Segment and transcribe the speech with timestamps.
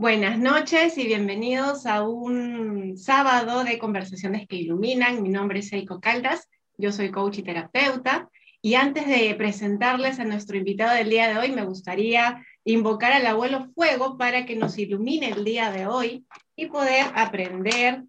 [0.00, 5.24] Buenas noches y bienvenidos a un sábado de conversaciones que iluminan.
[5.24, 8.30] Mi nombre es Eiko Caldas, yo soy coach y terapeuta.
[8.62, 13.26] Y antes de presentarles a nuestro invitado del día de hoy, me gustaría invocar al
[13.26, 16.24] abuelo fuego para que nos ilumine el día de hoy
[16.54, 18.04] y poder aprender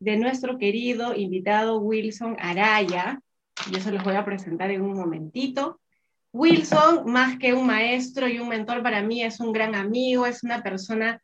[0.00, 3.22] de nuestro querido invitado Wilson Araya.
[3.70, 5.78] Yo se los voy a presentar en un momentito.
[6.32, 10.42] Wilson, más que un maestro y un mentor para mí, es un gran amigo, es
[10.44, 11.20] una persona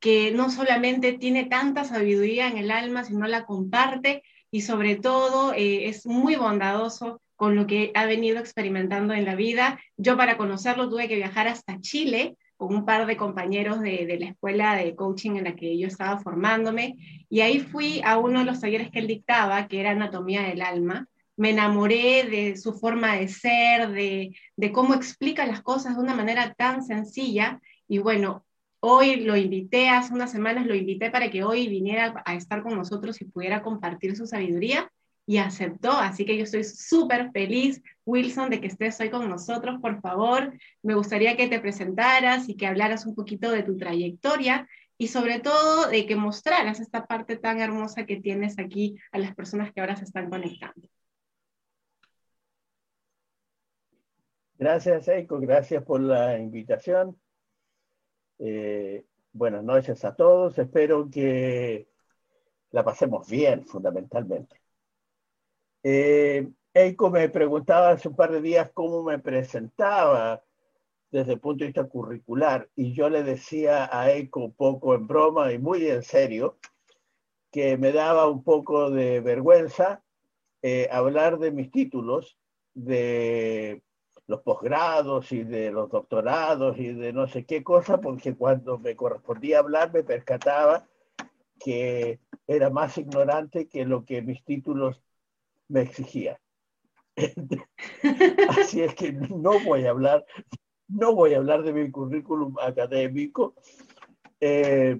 [0.00, 5.52] que no solamente tiene tanta sabiduría en el alma, sino la comparte y sobre todo
[5.52, 9.78] eh, es muy bondadoso con lo que ha venido experimentando en la vida.
[9.96, 14.18] Yo para conocerlo tuve que viajar hasta Chile con un par de compañeros de, de,
[14.18, 16.96] la escuela de coaching en la que yo estaba formándome
[17.30, 20.60] y ahí fui a uno de los talleres que él dictaba, que era Anatomía del
[20.60, 21.08] Alma,
[21.40, 26.52] me enamoré de su forma de ser, de, cómo explica las cosas de una manera
[26.52, 27.62] tan sencilla.
[27.88, 28.44] Y bueno,
[28.80, 32.76] hoy lo invité, hace unas semanas lo invité para que hoy viniera a estar con
[32.76, 34.92] nosotros y pudiera compartir su sabiduría
[35.24, 35.92] y aceptó.
[35.92, 39.80] Así que yo estoy súper feliz, Wilson, de que estés hoy con nosotros.
[39.80, 44.68] Por favor, me gustaría que te presentaras y que hablaras un poquito de tu trayectoria
[44.98, 49.34] y sobre todo de que mostraras esta parte tan hermosa que tienes aquí a las
[49.34, 50.86] personas que ahora se están conectando.
[54.60, 55.40] Gracias, Eiko.
[55.40, 57.18] Gracias por la invitación.
[58.38, 60.58] Eh, buenas noches a todos.
[60.58, 61.88] Espero que
[62.70, 64.60] la pasemos bien, fundamentalmente.
[65.82, 70.44] Eh, Eiko me preguntaba hace un par de días cómo me presentaba
[71.10, 75.54] desde el punto de vista curricular y yo le decía a Eiko poco en broma
[75.54, 76.58] y muy en serio
[77.50, 80.04] que me daba un poco de vergüenza
[80.60, 82.36] eh, hablar de mis títulos
[82.74, 83.82] de
[84.30, 88.94] los posgrados y de los doctorados y de no sé qué cosa, porque cuando me
[88.94, 90.86] correspondía hablar me percataba
[91.58, 95.02] que era más ignorante que lo que mis títulos
[95.66, 96.36] me exigían.
[98.50, 100.24] Así es que no voy a hablar,
[100.86, 103.56] no voy a hablar de mi currículum académico,
[104.38, 104.96] eh,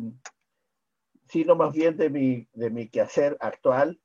[1.28, 4.00] sino más bien de mi, de mi quehacer actual.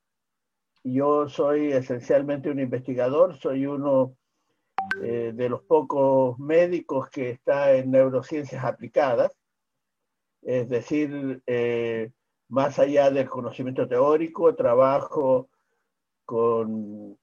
[0.83, 4.15] Yo soy esencialmente un investigador, soy uno
[5.01, 9.31] eh, de los pocos médicos que está en neurociencias aplicadas,
[10.41, 12.11] es decir, eh,
[12.49, 15.49] más allá del conocimiento teórico, trabajo
[16.23, 17.17] con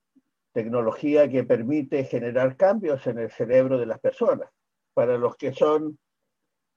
[0.53, 4.51] tecnología que permite generar cambios en el cerebro de las personas.
[4.95, 5.99] Para los que son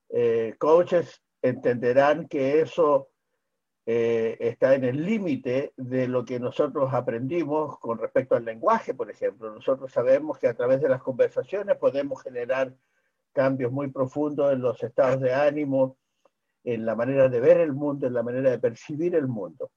[0.10, 3.10] eh, coaches, entenderán que eso
[3.88, 9.12] eh, está en el límite de lo que nosotros aprendimos con respecto al lenguaje, por
[9.12, 9.54] ejemplo.
[9.54, 12.74] Nosotros sabemos que a través de las conversaciones podemos generar
[13.32, 15.98] cambios muy profundos en los estados de ánimo,
[16.64, 19.72] en la manera de ver el mundo, en la manera de percibir el mundo.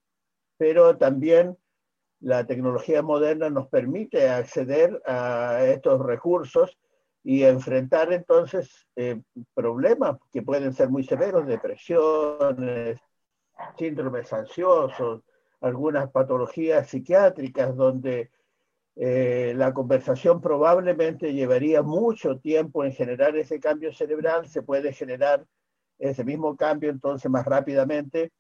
[0.57, 1.59] Pero también
[2.21, 6.79] la tecnología moderna nos permite acceder a estos recursos
[7.23, 9.21] y enfrentar entonces eh,
[9.53, 12.99] problemas que pueden ser muy severos, depresiones,
[13.77, 15.23] síndromes ansiosos,
[15.61, 18.31] algunas patologías psiquiátricas donde
[18.97, 25.45] eh, la conversación probablemente llevaría mucho tiempo en generar ese cambio cerebral, se puede generar
[25.99, 28.33] ese mismo cambio entonces más rápidamente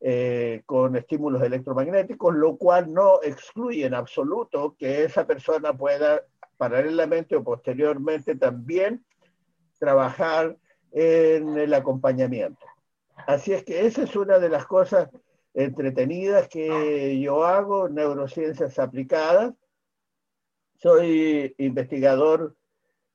[0.00, 6.22] eh, con estímulos electromagnéticos, lo cual no excluye en absoluto que esa persona pueda
[6.56, 9.04] paralelamente o posteriormente también
[9.78, 10.56] trabajar
[10.92, 12.64] en el acompañamiento.
[13.26, 15.08] Así es que esa es una de las cosas
[15.54, 19.54] entretenidas que yo hago, neurociencias aplicadas.
[20.76, 22.56] Soy investigador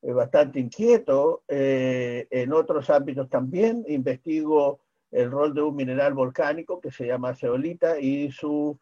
[0.01, 3.83] eh, bastante inquieto eh, en otros ámbitos también.
[3.87, 4.79] Investigo
[5.11, 8.77] el rol de un mineral volcánico que se llama ceolita y sus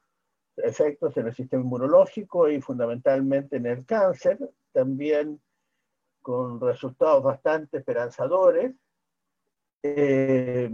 [0.57, 4.37] efectos en el sistema inmunológico y fundamentalmente en el cáncer,
[4.71, 5.41] también
[6.21, 8.73] con resultados bastante esperanzadores.
[9.83, 10.69] Eh,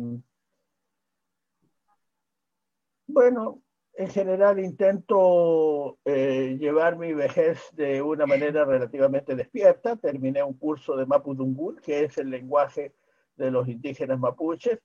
[3.12, 3.62] bueno,
[3.94, 9.96] en general intento eh, llevar mi vejez de una manera relativamente despierta.
[9.96, 12.94] Terminé un curso de Mapudungún, que es el lenguaje
[13.36, 14.80] de los indígenas mapuches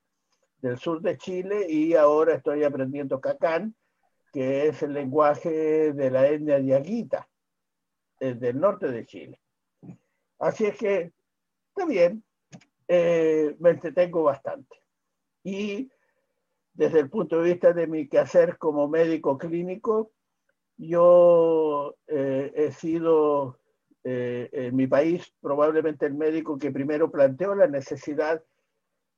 [0.58, 3.74] del sur de Chile, y ahora estoy aprendiendo Cacán,
[4.32, 7.28] que es el lenguaje de la etnia diaguita,
[8.20, 9.40] eh, del norte de Chile.
[10.38, 11.12] Así es que
[11.68, 12.24] está bien,
[12.88, 14.76] eh, me entretengo bastante.
[15.44, 15.90] Y
[16.76, 20.12] desde el punto de vista de mi quehacer como médico clínico,
[20.76, 23.58] yo eh, he sido
[24.04, 28.42] eh, en mi país probablemente el médico que primero planteó la necesidad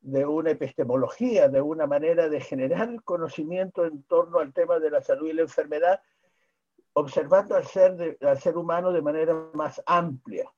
[0.00, 5.02] de una epistemología, de una manera de generar conocimiento en torno al tema de la
[5.02, 6.00] salud y la enfermedad,
[6.92, 10.48] observando al ser, al ser humano de manera más amplia,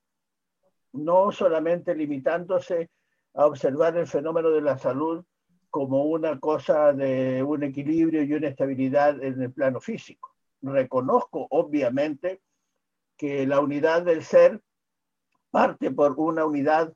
[0.93, 2.91] no solamente limitándose
[3.33, 5.25] a observar el fenómeno de la salud
[5.71, 10.35] como una cosa de un equilibrio y una estabilidad en el plano físico.
[10.63, 12.43] Reconozco, obviamente,
[13.17, 14.61] que la unidad del ser
[15.51, 16.93] parte por una unidad,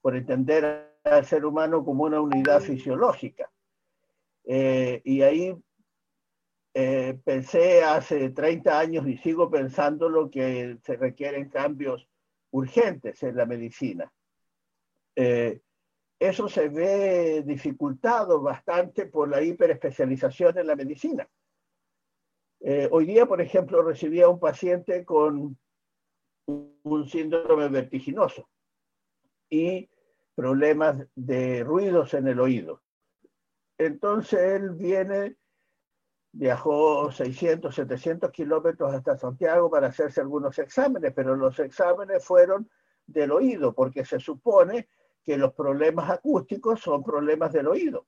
[0.00, 3.50] por entender al ser humano como una unidad fisiológica.
[4.44, 5.54] Eh, y ahí
[6.74, 12.08] eh, pensé hace 30 años y sigo pensando lo que se requieren cambios
[12.50, 14.12] urgentes en la medicina.
[15.16, 15.60] Eh,
[16.18, 21.28] eso se ve dificultado bastante por la hiperespecialización en la medicina.
[22.90, 25.58] hoy día, por ejemplo, recibí a un paciente con
[26.46, 28.48] un síndrome vertiginoso
[29.50, 29.88] y
[30.34, 32.82] problemas de ruidos en el oído.
[33.78, 35.36] Entonces él viene,
[36.32, 42.68] viajó 600, 700 kilómetros hasta Santiago para hacerse algunos exámenes, pero los exámenes fueron
[43.06, 44.88] del oído, porque se supone
[45.24, 48.06] que los problemas acústicos son problemas del oído.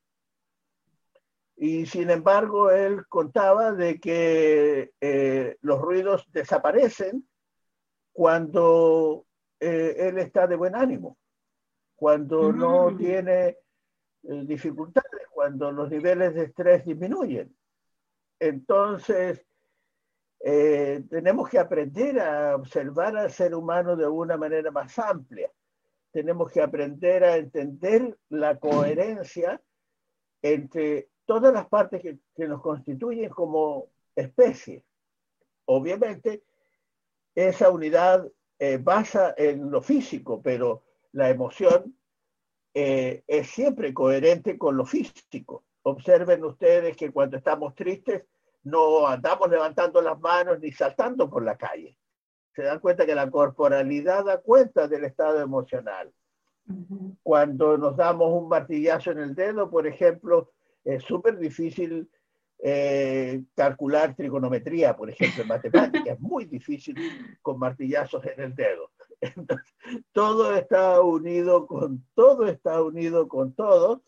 [1.57, 7.27] Y sin embargo, él contaba de que eh, los ruidos desaparecen
[8.13, 9.25] cuando
[9.59, 11.17] eh, él está de buen ánimo
[11.99, 12.99] cuando no mm.
[12.99, 13.57] tiene eh,
[14.45, 17.57] dificultades, cuando los niveles de estrés disminuyen.
[18.39, 19.43] Entonces,
[20.39, 25.51] tenemos que aprender a observar al ser humano de una manera más amplia.
[26.17, 29.61] Tenemos que aprender a entender la coherencia
[30.41, 34.83] entre todas las partes que, nos constituyen como especie.
[35.67, 36.43] Obviamente,
[37.35, 38.27] esa unidad
[38.59, 41.95] eh, basa en lo físico, pero la emoción
[42.73, 45.65] eh, es siempre coherente con lo físico.
[45.83, 48.25] Observen ustedes que cuando estamos tristes
[48.63, 51.99] no andamos levantando las manos ni saltando por la calle.
[52.57, 56.11] Se dan cuenta que la corporalidad da cuenta del estado emocional.
[57.23, 60.51] Cuando nos damos un martillazo en el dedo, por ejemplo,
[60.83, 62.09] es súper difícil
[62.59, 66.15] eh, calcular trigonometría, por ejemplo, en matemáticas.
[66.15, 66.97] Es muy difícil
[67.43, 68.91] con martillazos en el dedo.
[70.13, 74.03] todo está unido con todo, está unido con todo.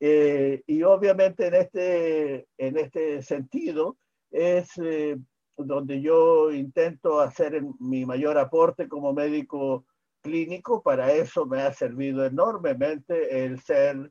[0.00, 3.98] Eh, y obviamente en este, en este sentido
[4.30, 5.18] es eh,
[5.66, 9.84] donde yo intento hacer mi mayor aporte como médico
[10.22, 10.82] clínico.
[10.82, 14.10] Para eso me ha servido enormemente el ser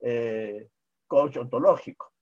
[0.00, 0.68] eh,
[1.06, 2.12] coach ontológico.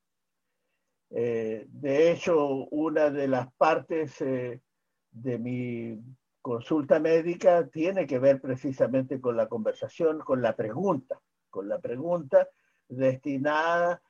[1.08, 5.98] de hecho, una de las partes de mi
[6.46, 11.20] consulta médica tiene que ver precisamente con la conversación, con la pregunta,
[11.50, 12.48] con la pregunta
[12.88, 14.00] destinada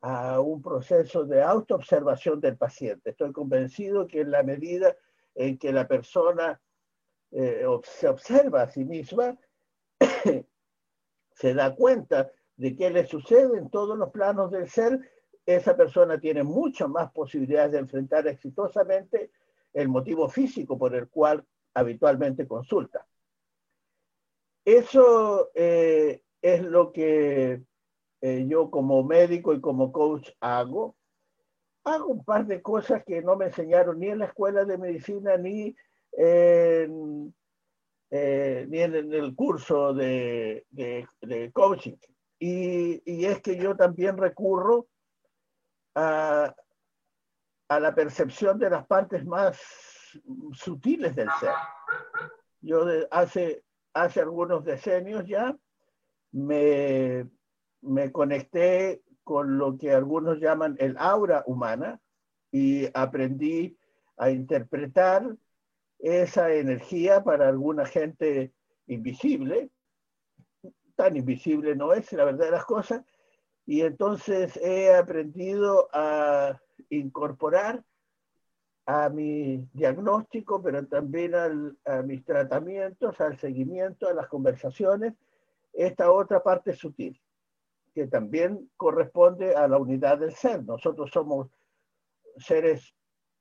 [0.00, 3.10] a un proceso de autoobservación del paciente.
[3.10, 4.96] Estoy convencido que en la medida
[5.34, 6.60] en que la persona
[7.30, 9.38] eh, se observa a sí misma,
[11.32, 15.00] se da cuenta de qué le sucede en todos los planos del ser,
[15.46, 19.30] esa persona tiene muchas más posibilidades de enfrentar exitosamente
[19.72, 21.44] el motivo físico por el cual
[21.74, 23.06] habitualmente consulta.
[24.64, 27.62] Eso eh, es lo que
[28.20, 30.96] eh, yo como médico y como coach hago.
[31.84, 35.36] Hago un par de cosas que no me enseñaron ni en la escuela de medicina
[35.38, 35.74] ni
[36.12, 37.34] en,
[38.10, 40.66] eh, ni en el curso de,
[41.52, 41.96] coaching.
[42.38, 44.88] Y, y, es que yo también recurro
[45.94, 46.54] a,
[47.68, 49.58] a la percepción de las partes más
[50.52, 51.54] sutiles del ser.
[52.60, 53.62] Yo hace,
[53.94, 55.56] hace algunos decenios ya
[56.32, 57.26] me,
[57.82, 62.00] me conecté con lo que algunos llaman el aura humana
[62.50, 63.78] y aprendí
[64.16, 65.36] a interpretar
[65.98, 68.52] esa energía para alguna gente
[68.86, 69.70] invisible.
[70.96, 73.04] Tan invisible no es, la verdad de las cosas.
[73.66, 77.84] Y entonces he aprendido a incorporar
[78.86, 85.14] a mi diagnóstico, pero también a mis tratamientos, al seguimiento, a las conversaciones,
[85.72, 87.20] esta otra parte sutil,
[87.94, 90.64] que también corresponde a la unidad del ser.
[90.64, 91.48] Nosotros somos
[92.36, 92.94] seres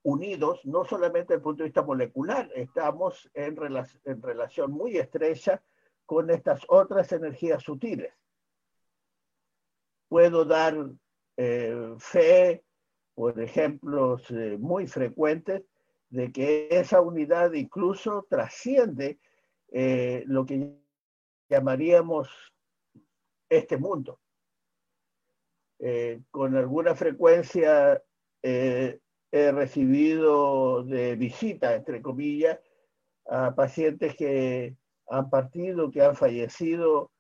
[0.04, 3.58] unidos, no solamente desde el punto de vista molecular, estamos en,
[4.06, 5.62] en relación muy estrecha
[6.06, 8.14] con estas otras energías sutiles.
[10.08, 10.76] Puedo dar
[11.38, 12.64] eh, fe,
[13.14, 15.64] por ejemplos eh, muy frecuentes
[16.10, 19.20] de que esa unidad incluso trasciende
[19.72, 20.74] eh, lo que
[21.50, 22.30] llamaríamos
[23.50, 24.20] este mundo.
[25.80, 28.02] Eh, con alguna frecuencia
[28.42, 29.00] he
[29.32, 32.60] recibido de visita, entre comillas,
[33.28, 34.76] a pacientes que
[35.08, 37.12] han partido, que han fallecido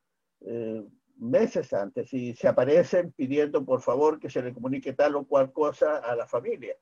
[1.19, 5.51] meses antes y se aparecen pidiendo por favor que se le comunique tal o cual
[5.51, 6.75] cosa a la familia.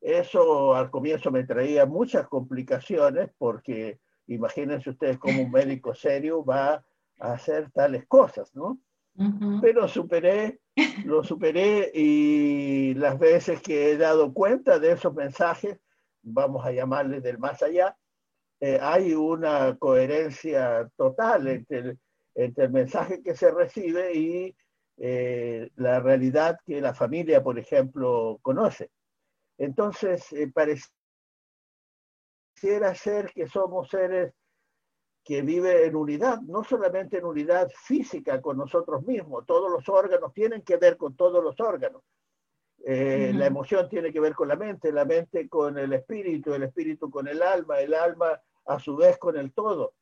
[0.00, 6.84] Eso al comienzo me traía muchas complicaciones porque imagínense ustedes cómo un médico serio va
[7.20, 8.80] a hacer tales cosas, ¿no?
[9.60, 10.60] Pero superé,
[11.04, 15.78] lo superé y las veces que he dado cuenta de esos mensajes,
[16.22, 17.96] vamos a llamarles del más allá,
[18.60, 21.96] eh, hay una coherencia total entre
[22.34, 24.56] el mensaje que se recibe y
[24.96, 28.90] eh, la realidad que la familia, por ejemplo, conoce.
[29.56, 30.92] Entonces, eh, pareciera
[32.94, 34.32] ser que somos seres
[35.28, 40.32] que viven en unidad, no solamente en unidad física con nosotros mismos, todos los órganos
[40.32, 42.02] tienen que ver con todos los órganos.
[42.84, 46.62] Eh, la emoción tiene que ver con la mente, la mente con el espíritu, el
[46.62, 49.92] espíritu con el alma, el alma a su vez con el todo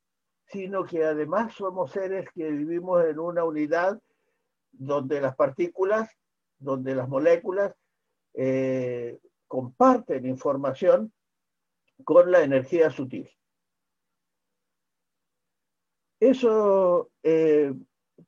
[0.47, 4.01] sino que además somos seres que vivimos en una unidad
[4.71, 6.09] donde las partículas,
[6.59, 7.75] donde las moléculas
[8.35, 9.19] eh,
[9.49, 11.13] comparten información
[12.05, 13.29] con la energía sutil.
[16.19, 17.73] Eso eh,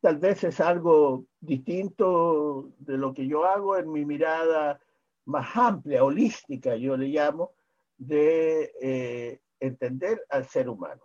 [0.01, 4.81] tal vez es algo distinto de lo que yo hago en mi mirada
[5.25, 7.53] más amplia, holística, yo le llamo,
[7.97, 11.03] de eh, entender al ser humano.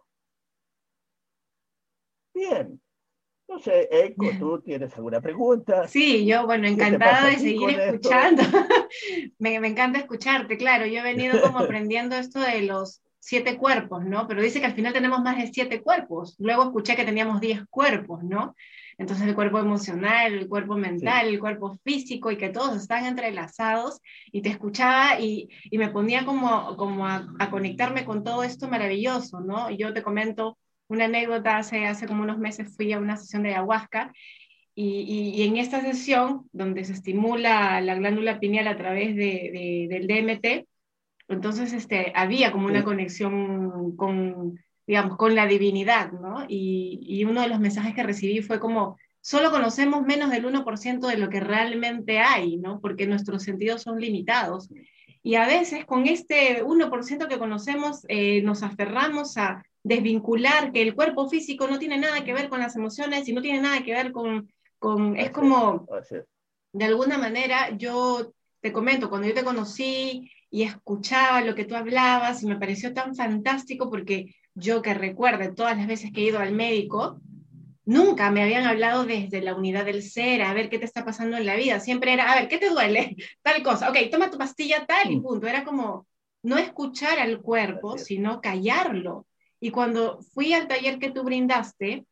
[2.33, 2.79] Bien.
[3.47, 5.87] No sé, Eco, ¿tú tienes alguna pregunta?
[5.87, 8.41] Sí, yo, bueno, encantada de seguir escuchando.
[9.37, 10.85] me, me, encanta escucharte, claro.
[10.85, 14.27] Yo he venido como aprendiendo esto de los siete cuerpos, ¿no?
[14.27, 16.35] Pero dice que al final tenemos más de siete cuerpos.
[16.39, 18.53] Luego escuché que teníamos diez cuerpos, ¿no?
[18.97, 24.01] Entonces el cuerpo emocional, el cuerpo mental, el cuerpo físico y que todos están entrelazados
[24.31, 28.67] y te escuchaba y, y me ponía como, como a, a, conectarme con todo esto
[28.67, 29.71] maravilloso, ¿no?
[29.71, 30.57] Yo te comento,
[30.89, 34.11] una anécdota, hace, hace como unos meses fui a una sesión de ayahuasca
[34.75, 40.07] y, y, en esta sesión, donde se estimula la glándula pineal a través de, del
[40.07, 40.67] DMT,
[41.27, 46.45] entonces este, había como una conexión con, digamos, con la divinidad, ¿no?
[46.47, 51.07] Y, y, uno de los mensajes que recibí fue como, solo conocemos menos del 1%
[51.07, 52.79] de lo que realmente hay, ¿no?
[52.81, 54.69] Porque nuestros sentidos son limitados.
[55.21, 60.95] Y a veces con este 1% que conocemos eh, nos aferramos a desvincular que el
[60.95, 63.93] cuerpo físico no tiene nada que ver con las emociones y no tiene nada que
[63.93, 65.87] ver con, con es como,
[66.73, 71.75] de alguna manera, yo te comento, cuando yo te conocí y escuchaba lo que tú
[71.75, 76.25] hablabas y me pareció tan fantástico porque yo que recuerde todas las veces que he
[76.25, 77.19] ido al médico,
[77.85, 81.37] nunca me habían hablado desde la unidad del ser, a ver qué te está pasando
[81.37, 81.79] en la vida.
[81.79, 83.15] Siempre era, a ver, ¿qué te duele?
[83.41, 83.89] Tal cosa.
[83.89, 85.23] Ok, toma tu pastilla tal y mm.
[85.23, 85.47] punto.
[85.47, 86.05] Era como
[86.43, 89.25] no escuchar al cuerpo, sino callarlo.
[89.59, 92.05] Y cuando fui al taller que tú brindaste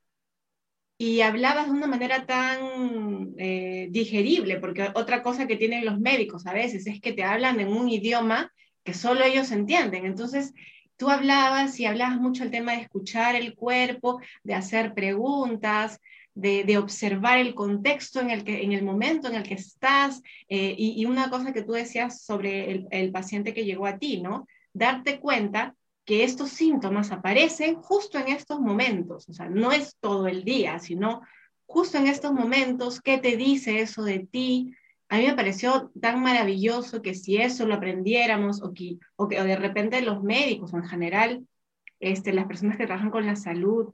[1.02, 6.46] y hablabas de una manera tan eh, digerible, porque otra cosa que tienen los médicos
[6.46, 8.54] a veces es que te hablan en un idioma
[8.84, 10.06] que solo ellos entienden.
[10.06, 10.54] Entonces,
[10.98, 16.00] tú hablabas y hablabas mucho el tema de escuchar el cuerpo, de hacer preguntas,
[16.36, 20.22] de, observar el contexto en el, que, en el momento en el que estás.
[20.50, 24.22] Eh, y, una cosa que tú decías sobre el, el, paciente que llegó a ti,
[24.22, 24.46] ¿no?
[24.72, 25.74] Darte cuenta
[26.12, 30.78] que estos síntomas aparecen justo en estos momentos, o sea, no es todo el día,
[30.78, 31.22] sino
[31.66, 34.76] justo en estos momentos, ¿qué te dice eso de ti?
[35.08, 39.42] A mí me pareció tan maravilloso que si eso lo aprendiéramos o que, o que
[39.42, 41.48] de repente los médicos o en general,
[42.02, 43.94] este, las personas que trabajan con la salud,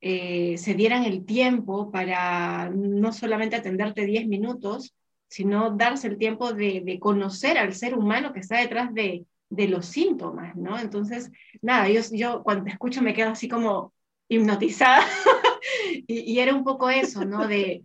[0.00, 4.92] eh, se dieran el tiempo para no solamente atenderte 10 minutos,
[5.28, 9.86] sino darse el tiempo de conocer al ser humano que está detrás de, de los
[9.86, 10.78] síntomas, ¿no?
[10.78, 11.30] Entonces,
[11.62, 13.92] nada, yo, yo cuando te escucho me quedo así como
[14.28, 15.04] hipnotizada
[16.06, 17.46] y, era un poco eso, ¿no?
[17.46, 17.84] De,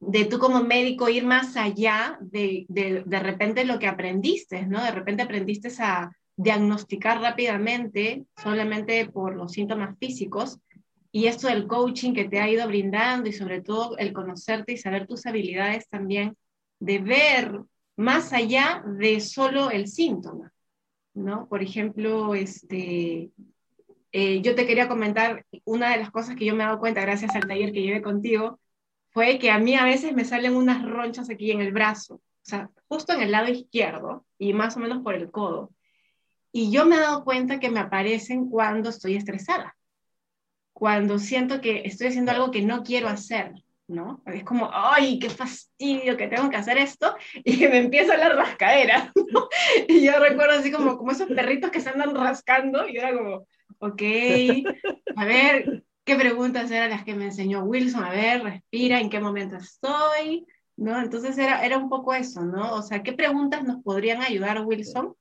[0.00, 4.82] de tú como médico ir más allá de, de, de repente lo que aprendiste, ¿no?
[4.82, 10.58] De repente aprendiste a diagnosticar rápidamente solamente por los síntomas físicos
[11.12, 14.76] y esto del coaching que te ha ido brindando y sobre todo el conocerte y
[14.76, 16.36] saber tus habilidades también
[16.78, 17.60] de ver
[17.96, 20.52] más allá de solo el síntoma.
[21.16, 21.48] ¿No?
[21.48, 23.30] Por ejemplo, este,
[24.12, 27.00] eh, yo te quería comentar, una de las cosas que yo me he dado cuenta
[27.00, 28.60] gracias al taller que llevé contigo,
[29.10, 32.22] fue que a mí a veces me salen unas ronchas aquí en el brazo, o
[32.42, 35.72] sea, justo en el lado izquierdo y más o menos por el codo.
[36.52, 39.76] Y yo me he dado cuenta que me aparecen cuando estoy estresada,
[40.72, 43.54] cuando siento que estoy haciendo algo que no quiero hacer.
[43.88, 44.22] ¿No?
[44.26, 47.14] Es como, ay, qué fastidio que tengo que hacer esto
[47.44, 49.12] y me empieza la rascadera.
[49.88, 53.46] Y yo recuerdo así como, como esos perritos que se andan rascando y era como,
[53.78, 54.02] ok,
[55.16, 58.04] a ver, ¿qué preguntas eran las que me enseñó Wilson?
[58.04, 60.46] A ver, respira, ¿en qué momento estoy?
[60.76, 61.00] ¿No?
[61.00, 62.74] Entonces era, era un poco eso, ¿no?
[62.74, 65.14] O sea, ¿qué preguntas nos podrían ayudar, Wilson,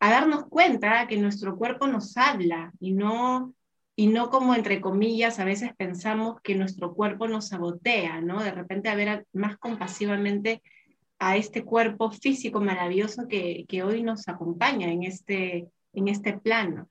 [0.00, 3.54] a darnos cuenta que nuestro cuerpo nos habla y no
[3.96, 8.42] y no como entre comillas a veces pensamos que nuestro cuerpo nos sabotea, ¿no?
[8.42, 10.62] De repente a ver más compasivamente
[11.18, 16.90] a este cuerpo físico maravilloso que, que hoy nos acompaña en este, en este plano.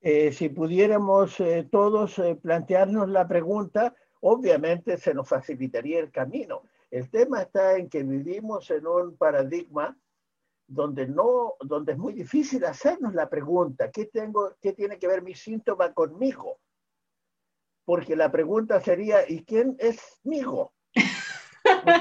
[0.00, 6.62] Eh, si pudiéramos eh, todos eh, plantearnos la pregunta, obviamente se nos facilitaría el camino.
[6.90, 9.96] El tema está en que vivimos en un paradigma
[10.66, 15.22] donde, no, donde es muy difícil hacernos la pregunta, ¿qué, tengo, ¿qué tiene que ver
[15.22, 16.58] mi síntoma conmigo?
[17.84, 20.72] Porque la pregunta sería, ¿y quién es migo?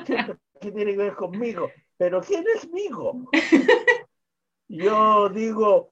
[0.05, 1.69] ¿Qué tiene que ver conmigo?
[1.97, 3.29] Pero ¿quién es migo?
[4.67, 5.91] Yo digo,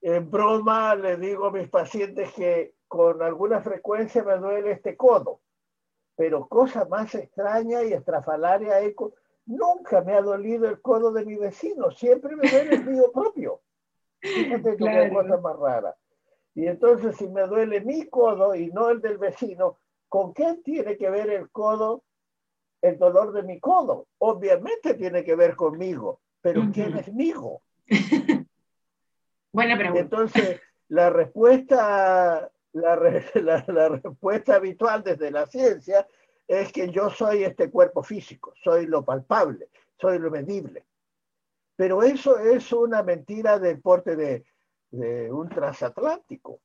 [0.00, 5.40] en broma, le digo a mis pacientes que con alguna frecuencia me duele este codo,
[6.16, 8.94] pero cosa más extraña y estrafalaria hay
[9.48, 13.62] Nunca me ha dolido el codo de mi vecino, siempre me duele el mío propio.
[14.20, 15.96] Fíjate que cosa más rara.
[16.54, 20.98] Y entonces, si me duele mi codo y no el del vecino, ¿con qué tiene
[20.98, 22.04] que ver el codo,
[22.82, 24.06] el dolor de mi codo?
[24.18, 27.62] Obviamente tiene que ver conmigo, pero ¿quién es migo?
[29.52, 30.00] Buena pregunta.
[30.00, 36.06] Entonces, la respuesta, la, la respuesta habitual desde la ciencia
[36.48, 39.68] es que yo soy este cuerpo físico, soy lo palpable,
[40.00, 40.86] soy lo medible.
[41.76, 44.44] Pero eso es una mentira del porte de,
[45.30, 46.60] un transatlántico.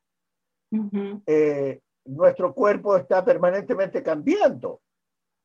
[1.28, 4.82] Eh, nuestro cuerpo está permanentemente cambiando,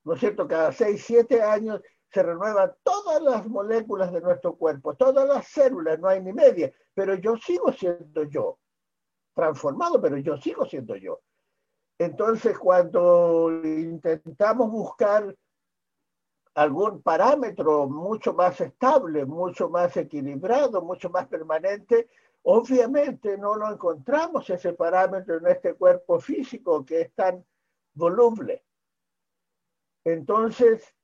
[0.04, 0.46] ¿no es cierto?
[0.46, 5.98] Cada seis, siete años se renuevan todas las moléculas de nuestro cuerpo, todas las células,
[5.98, 8.58] no hay ni media, pero yo sigo siendo yo,
[9.34, 11.20] transformado, pero yo sigo siendo yo.
[11.98, 15.34] Entonces, cuando intentamos buscar
[16.54, 22.08] algún parámetro mucho más estable, mucho más equilibrado, mucho más permanente,
[22.42, 27.44] obviamente no lo encontramos ese parámetro en este cuerpo físico que es tan
[27.94, 28.64] voluble.
[30.04, 30.94] Entonces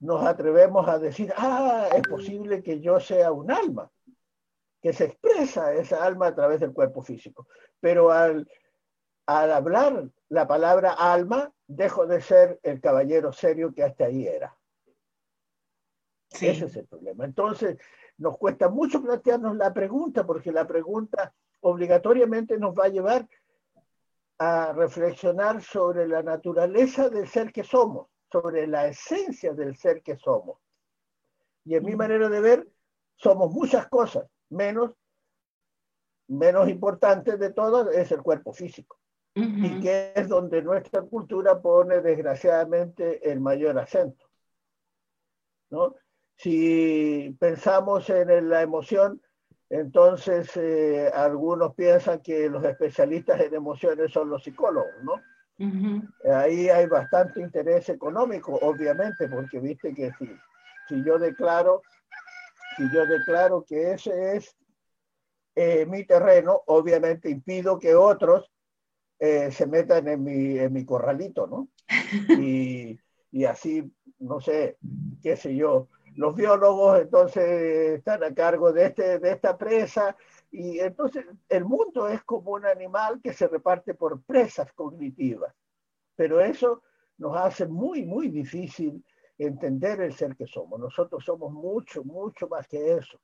[0.00, 3.90] nos atrevemos a decir, ah, es posible que yo sea un alma,
[4.80, 7.48] que se expresa esa alma a través del cuerpo físico.
[7.80, 8.48] Pero al
[9.28, 14.56] al hablar la palabra alma, dejo de ser el caballero serio que hasta ahí era.
[16.30, 17.26] Ese es el problema.
[17.26, 17.76] Entonces,
[18.16, 23.28] nos cuesta mucho plantearnos la pregunta, porque la pregunta obligatoriamente nos va a llevar
[24.38, 30.16] a reflexionar sobre la naturaleza del ser que somos, sobre la esencia del ser que
[30.16, 30.58] somos.
[31.66, 31.98] Y en mi mm.
[31.98, 32.68] manera de ver,
[33.16, 34.92] somos muchas cosas, menos,
[36.28, 38.97] menos importante de todas es el cuerpo físico
[39.38, 44.28] y que es donde nuestra cultura pone desgraciadamente el mayor acento.
[45.70, 45.94] ¿no?
[46.36, 49.20] Si pensamos en la emoción,
[49.70, 55.14] entonces eh, algunos piensan que los especialistas en emociones son los psicólogos, ¿no?
[56.32, 60.30] Ahí hay bastante interés económico, obviamente, porque viste que si,
[60.88, 61.82] si yo declaro,
[62.76, 64.56] si yo declaro que ese es
[65.56, 68.52] eh, mi terreno, obviamente impido que otros
[69.18, 71.68] eh, se metan en mi, en mi corralito, ¿no?
[72.40, 72.98] Y,
[73.30, 74.78] y, así, no sé,
[75.22, 80.16] qué sé yo, los biólogos entonces están a cargo de, este, de esta presa
[80.50, 85.54] y entonces el mundo es como un animal que se reparte por presas cognitivas,
[86.16, 86.82] pero eso
[87.18, 89.04] nos hace muy, muy difícil
[89.38, 90.80] entender el ser que somos.
[90.80, 93.20] Nosotros somos mucho, mucho más que eso.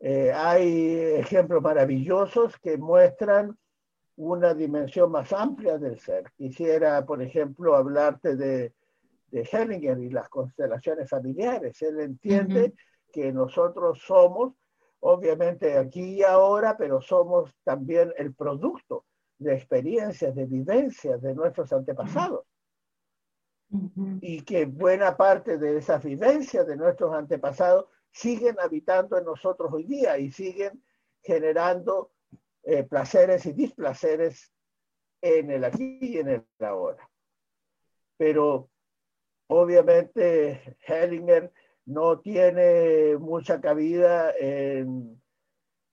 [0.00, 3.56] Eh, hay ejemplos maravillosos que muestran
[4.16, 6.32] una dimensión más amplia del ser.
[6.36, 8.72] Quisiera, por ejemplo, hablarte de,
[9.30, 11.80] de Hellinger y las constelaciones familiares.
[11.82, 12.74] Él entiende
[13.12, 14.54] que nosotros somos,
[15.00, 19.04] obviamente aquí y ahora, pero somos también el producto
[19.38, 22.46] de experiencias, de vivencias de nuestros antepasados.
[24.20, 29.84] Y que buena parte de esas vivencias de nuestros antepasados siguen habitando en nosotros hoy
[29.84, 30.82] día y siguen
[31.22, 32.12] generando
[32.66, 34.52] eh, placeres y displaceres
[35.22, 37.08] en el aquí y en el ahora.
[38.16, 38.68] Pero
[39.46, 41.52] obviamente Hellinger
[41.84, 45.22] no tiene mucha cabida en,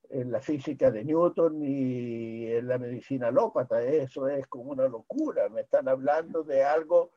[0.09, 3.79] en la física de Newton ni en la medicina alópata.
[3.83, 5.49] Eso es como una locura.
[5.49, 7.11] Me están hablando de algo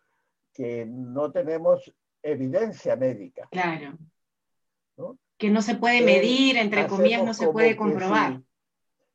[0.53, 1.91] que no tenemos
[2.23, 3.49] evidencia médica.
[3.51, 3.97] Claro.
[5.39, 8.43] Que no se puede medir, entre comillas, no se puede comprobar.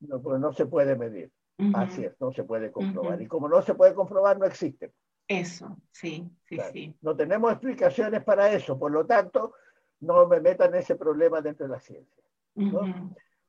[0.01, 1.31] No, pues no se puede medir.
[1.73, 3.21] Así es, no se puede comprobar.
[3.21, 4.93] Y como no se puede comprobar, no existe.
[5.27, 6.95] Eso, sí, sí, sí.
[7.01, 9.53] No tenemos explicaciones para eso, por lo tanto,
[9.99, 12.23] no me metan ese problema dentro de la ciencia.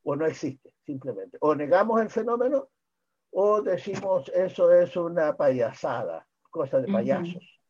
[0.05, 1.39] O no existe, simplemente.
[1.41, 2.69] O negamos el fenómeno
[3.31, 7.61] o decimos eso es una payasada, cosa de payasos.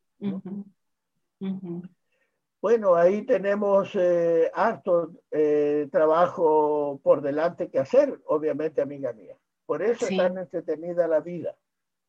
[2.62, 9.37] Bueno, ahí tenemos eh, harto eh, trabajo por delante que hacer, obviamente, amiga mía.
[9.66, 11.57] Por eso es tan entretenida la vida.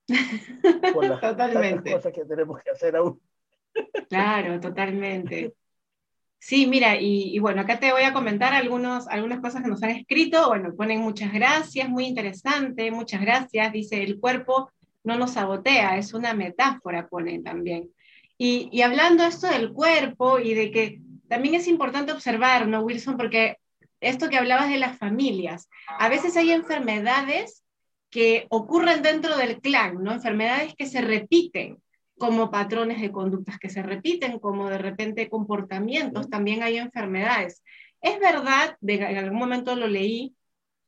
[0.94, 1.94] Por las totalmente.
[1.94, 3.20] cosas que tenemos que hacer aún.
[4.10, 5.56] Claro, totalmente.
[6.38, 9.92] Sí, mira, y, bueno, acá te voy a comentar algunos, algunas cosas que nos han
[9.92, 10.50] escrito.
[10.50, 13.72] Bueno, ponen muchas gracias, muy interesante, muchas gracias.
[13.74, 14.70] Dice, el cuerpo
[15.04, 17.90] no nos sabotea, es una metáfora, ponen también.
[18.38, 23.18] Y, hablando esto del cuerpo y de que también es importante observar, ¿no, Wilson?
[23.18, 23.58] Porque
[24.02, 27.64] esto que hablabas de las familias, a veces hay enfermedades
[28.10, 30.12] que ocurren dentro del clan, ¿no?
[30.12, 31.78] Enfermedades que se repiten
[32.18, 37.64] como patrones de conductas que se repiten, como de repente comportamientos, también hay enfermedades.
[38.02, 40.36] Es verdad, en algún momento lo leí,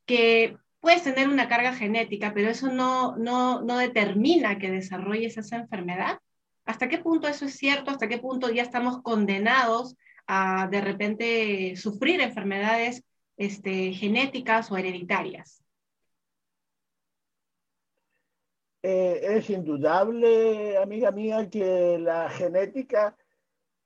[0.06, 5.58] que puedes tener una carga genética, pero eso no, no, no determina que desarrolles esa
[5.58, 6.20] enfermedad.
[6.66, 7.92] ¿Hasta qué punto eso es cierto?
[7.92, 9.96] ¿Hasta qué punto ya estamos condenados
[10.28, 13.04] a de repente sufrir enfermedades
[13.38, 15.64] este, genéticas o hereditarias?
[18.82, 23.16] Eh, es indudable, amiga mía, que la genética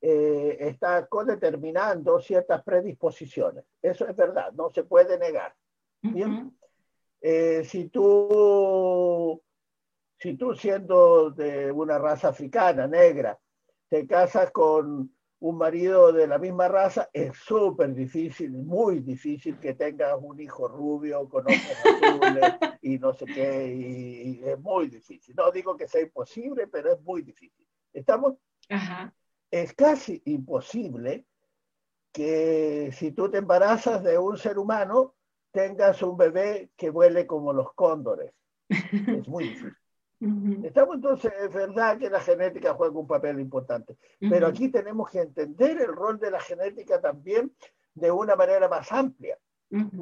[0.01, 3.65] eh, está codeterminando ciertas predisposiciones.
[3.81, 5.55] Eso es verdad, no se puede negar.
[6.01, 6.53] Bien.
[7.21, 9.41] Eh, si tú
[10.19, 13.39] si tú siendo de una raza africana, negra,
[13.87, 19.73] te casas con un marido de la misma raza, es súper difícil, muy difícil que
[19.73, 25.33] tengas un hijo rubio con ojos azules y no sé qué, y, es muy difícil.
[25.35, 27.65] No digo que sea imposible, pero es muy difícil.
[27.93, 28.35] ¿Estamos?
[29.49, 31.25] Es casi imposible
[32.11, 35.15] que si tú te embarazas de un ser humano,
[35.51, 38.33] tengas un bebé que vuele como los cóndores.
[38.67, 39.78] Es muy difícil.
[40.21, 45.21] Estamos entonces, es verdad que la genética juega un papel importante, pero aquí tenemos que
[45.21, 47.55] entender el rol de la genética también
[47.93, 49.39] de una manera más amplia.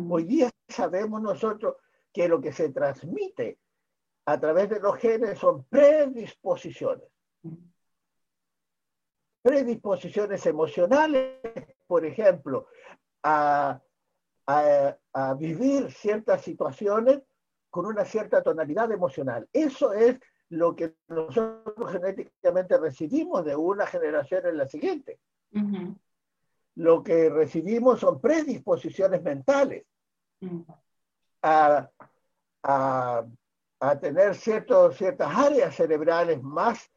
[0.10, 1.76] Hoy día sabemos nosotros
[2.12, 3.60] que lo que se transmite
[4.26, 7.08] a través de los genes son predisposiciones.
[9.44, 11.42] Predisposiciones emocionales,
[11.86, 12.68] por ejemplo,
[13.22, 13.80] a,
[14.48, 17.22] a vivir ciertas situaciones
[17.78, 19.48] con una cierta tonalidad emocional.
[19.54, 25.20] Eso es lo que nosotros genéticamente recibimos de una generación en la siguiente.
[26.74, 29.86] Lo que recibimos son predisposiciones mentales
[31.44, 31.88] a,
[34.02, 36.90] tener ciertas áreas cerebrales más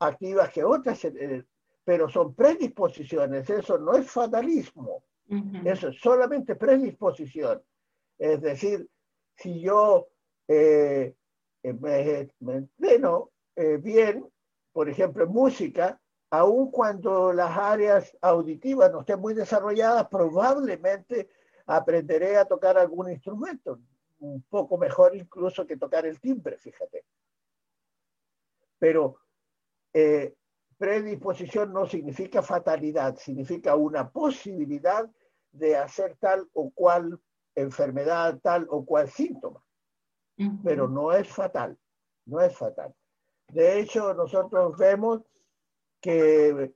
[0.00, 1.44] activas que otras, eh,
[1.84, 5.04] pero son predisposiciones, eso no es fatalismo,
[5.64, 7.62] eso es solamente predisposición.
[8.18, 8.88] Es decir,
[9.36, 10.08] si yo
[10.48, 11.14] eh,
[11.62, 14.28] me, entreno eh, bien,
[14.72, 21.28] por ejemplo, en música, aun cuando las áreas auditivas no estén muy desarrolladas, probablemente
[21.66, 23.78] aprenderé a tocar algún instrumento,
[24.18, 27.04] un poco mejor incluso que tocar el timbre, fíjate.
[28.78, 29.16] Pero
[29.92, 30.34] eh,
[30.76, 35.08] predisposición no significa fatalidad, significa una posibilidad
[35.52, 37.18] de hacer tal o cual
[37.54, 39.63] enfermedad, tal o cual síntoma
[40.62, 41.76] pero no es fatal,
[42.26, 42.94] no es fatal.
[43.48, 45.22] De hecho, nosotros vemos
[46.00, 46.72] que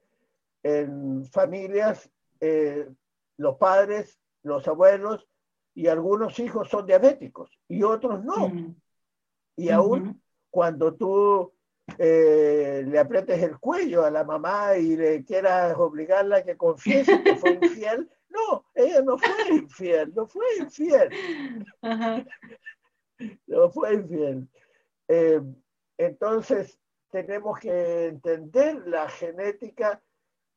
[0.62, 2.88] en familias eh,
[3.37, 5.27] los padres, los abuelos
[5.75, 8.53] y algunos hijos son diabéticos y otros no.
[9.57, 11.53] Y aún cuando tú
[11.99, 17.23] eh, le aprietes el cuello a la mamá y le quieras obligarla a que confiese
[17.23, 21.11] que fue infiel, no, ella no fue infiel, no fue infiel
[23.47, 24.49] no fue infiel.
[25.09, 25.41] Eh,
[25.97, 26.79] entonces,
[27.11, 30.03] tenemos que entender la genética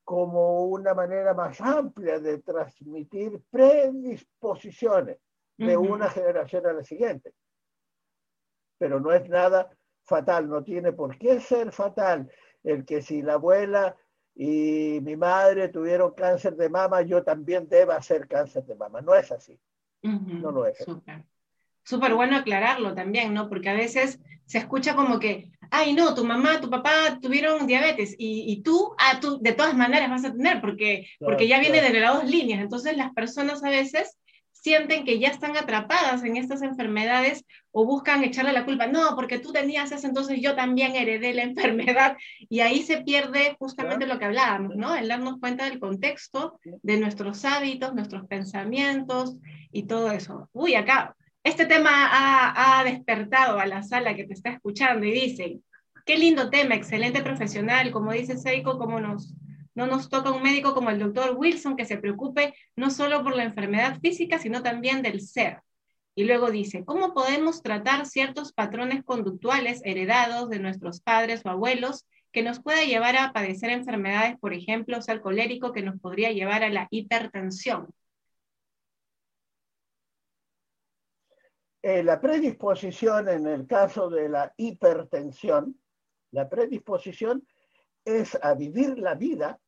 [0.03, 5.17] como una manera más amplia de transmitir predisposiciones
[5.57, 7.33] de una generación a la siguiente.
[8.79, 9.69] Pero no es nada
[10.03, 12.31] fatal, no tiene por qué ser fatal
[12.63, 13.95] el que si la abuela
[14.33, 19.01] y mi madre tuvieron cáncer de mama, yo también deba hacer cáncer de mama.
[19.01, 19.59] No es así.
[20.01, 20.83] No lo es.
[21.83, 23.49] Súper bueno aclararlo también, ¿no?
[23.49, 28.15] Porque a veces se escucha como que, ay, no, tu mamá, tu papá tuvieron diabetes
[28.17, 31.99] y, tú, ah, tú de todas maneras vas a tener, porque, porque ya viene de
[31.99, 32.59] las dos líneas.
[32.59, 34.17] Entonces las personas a veces
[34.61, 39.39] sienten que ya están atrapadas en estas enfermedades o buscan echarle la culpa, no, porque
[39.39, 42.17] tú tenías eso, entonces yo también heredé la enfermedad
[42.49, 44.95] y ahí se pierde justamente lo que hablábamos, ¿no?
[44.95, 49.35] El darnos cuenta del contexto, de nuestros hábitos, nuestros pensamientos
[49.71, 50.49] y todo eso.
[50.53, 55.63] Uy, acá, este tema ha, despertado a la sala que te está escuchando y dicen,
[56.05, 59.33] qué lindo tema, excelente profesional, como dice Seiko, como nos
[59.73, 63.35] no nos toca un médico como el doctor Wilson que se preocupe no solo por
[63.35, 65.61] la enfermedad física, sino también del ser.
[66.13, 72.05] Y luego dice, ¿cómo podemos tratar ciertos patrones conductuales heredados de nuestros padres o abuelos
[72.33, 76.63] que nos pueda llevar a padecer enfermedades, por ejemplo, ser colérico, que nos podría llevar
[76.63, 77.87] a la hipertensión?
[81.83, 85.79] Eh, la predisposición en el caso de la hipertensión,
[86.31, 87.45] la predisposición
[88.05, 89.59] es a vivir la vida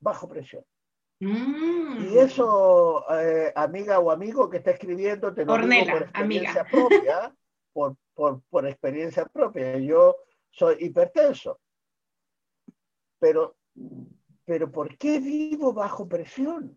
[0.00, 0.64] bajo presión.
[1.20, 2.08] Mm.
[2.10, 7.34] Y eso, eh, amiga o amigo que está escribiendo, te lo digo por experiencia propia,
[7.72, 9.78] por, por, por, experiencia propia.
[9.78, 10.16] Yo
[10.50, 11.60] soy hipertenso.
[13.20, 13.56] Pero,
[14.44, 16.76] pero ¿por qué vivo bajo presión?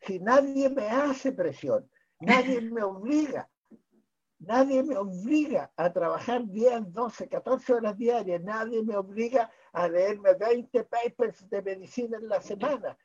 [0.00, 1.88] Si nadie me hace presión,
[2.20, 3.48] nadie me obliga.
[4.46, 8.42] Nadie me obliga a trabajar 10, 12, 14 horas diarias.
[8.42, 12.96] Nadie me obliga a leerme 20 papers de medicina en la semana.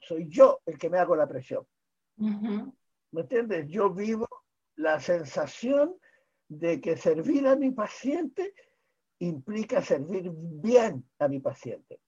[0.00, 1.66] Soy yo el que me hago la presión.
[2.16, 3.68] ¿Me entiendes?
[3.68, 4.28] Yo vivo
[4.76, 5.96] la sensación
[6.48, 8.54] de que servir a mi paciente
[9.18, 12.00] implica servir bien a mi paciente.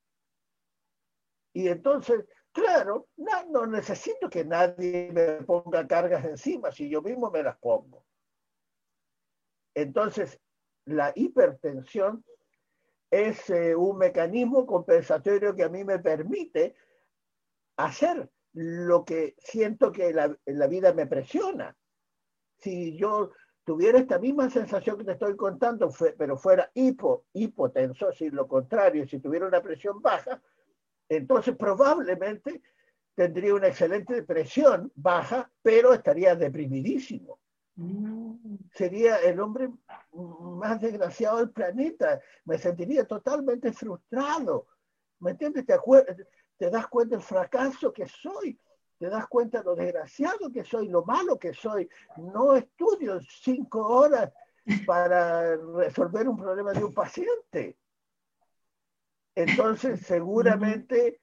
[1.53, 7.31] Y entonces, claro, no, no necesito que nadie me ponga cargas encima, si yo mismo
[7.31, 8.06] me las pongo.
[9.77, 10.41] Entonces,
[10.87, 12.25] la hipertensión
[13.11, 16.75] es eh, un mecanismo compensatorio que a mí me permite
[17.77, 21.77] hacer lo que siento que la, la vida me presiona.
[22.57, 23.33] Si yo
[23.65, 27.27] tuviera esta misma sensación que te estoy contando, pero fuera hipo,
[28.15, 30.41] si lo contrario, si tuviera una presión baja,
[31.07, 32.62] entonces probablemente
[33.15, 37.41] tendría una excelente presión baja, pero estaría deprimidísimo.
[38.73, 39.71] Sería el hombre
[40.12, 42.21] más desgraciado del planeta.
[42.45, 44.67] Me sentiría totalmente frustrado.
[45.21, 45.67] ¿Me entiendes?
[45.67, 45.77] Te,
[46.57, 48.59] te das cuenta del fracaso que soy.
[48.99, 51.89] Te das cuenta de lo desgraciado que soy, lo malo que soy.
[52.17, 54.33] No estudio cinco horas
[54.87, 57.77] para resolver un problema de un paciente.
[59.35, 61.21] Entonces, seguramente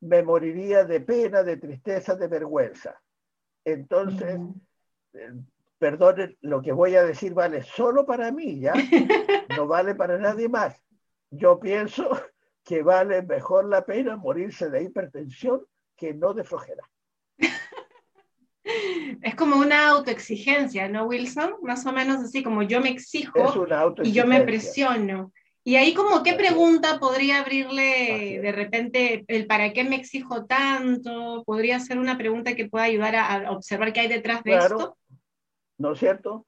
[0.00, 3.00] me moriría de pena, de tristeza, de vergüenza.
[3.64, 4.38] Entonces,
[5.78, 8.72] perdonen, lo que voy a decir vale solo para mí, ¿ya?
[9.56, 10.82] No vale para nadie más.
[11.30, 12.10] Yo pienso
[12.64, 15.64] que vale mejor la pena morirse de hipertensión
[15.96, 16.82] que no de flojera.
[19.22, 21.54] Es como una autoexigencia, ¿no, Wilson?
[21.62, 23.66] Más o menos así como yo me exijo
[24.02, 25.32] y yo me presiono.
[25.62, 31.42] Y ahí como qué pregunta podría abrirle de repente el para qué me exijo tanto,
[31.44, 34.96] podría ser una pregunta que pueda ayudar a, observar qué hay detrás de esto.
[35.78, 36.46] ¿No es cierto?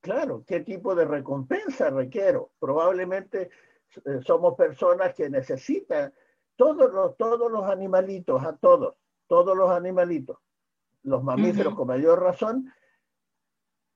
[0.00, 2.52] Claro, ¿qué tipo de recompensa requiero?
[2.58, 3.50] Probablemente
[4.04, 6.12] eh, somos personas que necesitan
[6.54, 8.94] todos los, todos los animalitos, a todos,
[9.26, 10.38] todos los animalitos,
[11.02, 12.72] los mamíferos con mayor razón,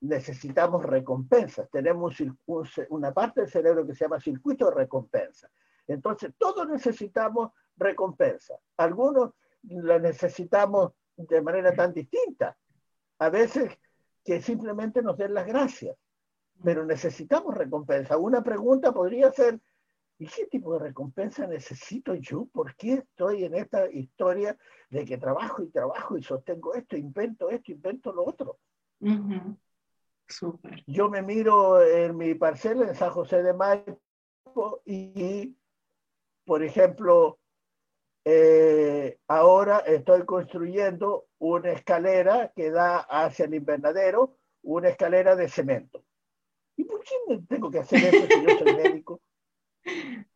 [0.00, 1.68] necesitamos recompensas.
[1.70, 2.16] Tenemos
[2.88, 5.50] una parte del cerebro que se llama circuito de recompensa.
[5.86, 8.54] Entonces, todos necesitamos recompensa.
[8.76, 12.56] Algunos la necesitamos de manera tan distinta.
[13.18, 13.76] A veces
[14.24, 15.96] que simplemente nos den las gracias.
[16.62, 18.18] Pero necesitamos recompensa.
[18.18, 19.60] Una pregunta podría ser,
[20.18, 22.46] ¿y qué tipo de recompensa necesito yo?
[22.52, 24.56] ¿Por qué estoy en esta historia
[24.90, 28.58] de que trabajo y trabajo y sostengo esto, invento esto, invento lo otro?
[30.86, 35.56] Yo me miro en mi parcela en San José de Maipo y,
[36.44, 37.38] por ejemplo,
[38.24, 46.04] eh, ahora estoy construyendo una escalera que da hacia el invernadero, una escalera de cemento.
[46.76, 47.14] ¿Y por qué
[47.48, 49.20] tengo que hacer eso si yo soy médico?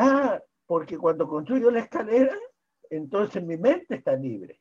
[0.00, 2.32] Ah, porque cuando construyo la escalera,
[2.88, 4.60] entonces mi mente está libre.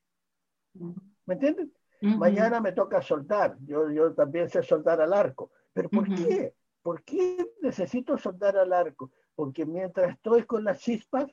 [0.74, 1.68] ¿Me entiendes?
[2.02, 3.56] Mañana me toca soldar.
[3.60, 5.52] Yo, yo también sé soldar al arco.
[5.74, 6.56] ¿Pero por qué?
[6.82, 9.12] ¿Por qué necesito soldar al arco?
[9.38, 11.28] porque mientras estoy con las chispas,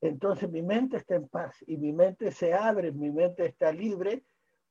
[0.00, 4.24] entonces mi mente está en paz y mi mente se abre, mi mente está libre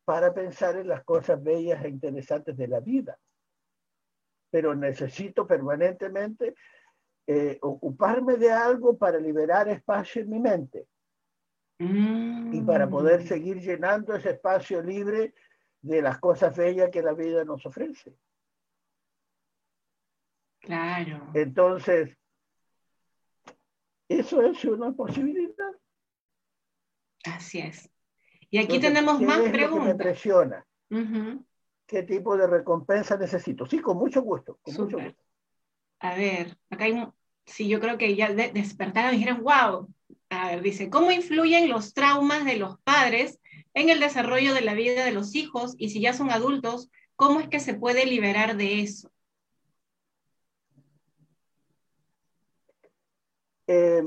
[0.06, 3.20] para pensar en las cosas bellas e interesantes de la vida.
[4.50, 6.56] Pero necesito permanentemente
[7.28, 10.88] eh, ocuparme de algo para liberar espacio en mi mente
[11.80, 13.28] y para poder mm.
[13.28, 15.34] seguir llenando ese espacio libre
[15.82, 18.16] de las cosas bellas que la vida nos ofrece.
[20.62, 21.30] Claro.
[21.34, 22.16] Entonces,
[24.10, 25.72] eso es una posibilidad.
[27.24, 27.89] Así es.
[28.50, 29.88] Y aquí tenemos más preguntas.
[29.88, 30.65] me presiona?
[31.86, 33.65] ¿Qué tipo de recompensa necesito?
[33.65, 34.60] Sí, con mucho gusto.
[36.00, 37.08] A ver, acá hay,
[37.46, 39.88] sí, yo creo que ya despertaron y dijeron, wow.
[40.30, 43.39] A ver, dice, ¿cómo influyen los traumas de los padres
[43.74, 45.76] en el desarrollo de la vida de los hijos?
[45.78, 49.10] Y si ya son adultos, ¿cómo es que se puede liberar de eso?
[53.67, 54.03] Eh,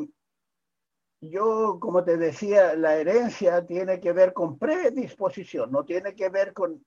[1.20, 6.55] yo, como te decía, la herencia tiene que ver con predisposición, no tiene que ver
[6.55, 6.85] con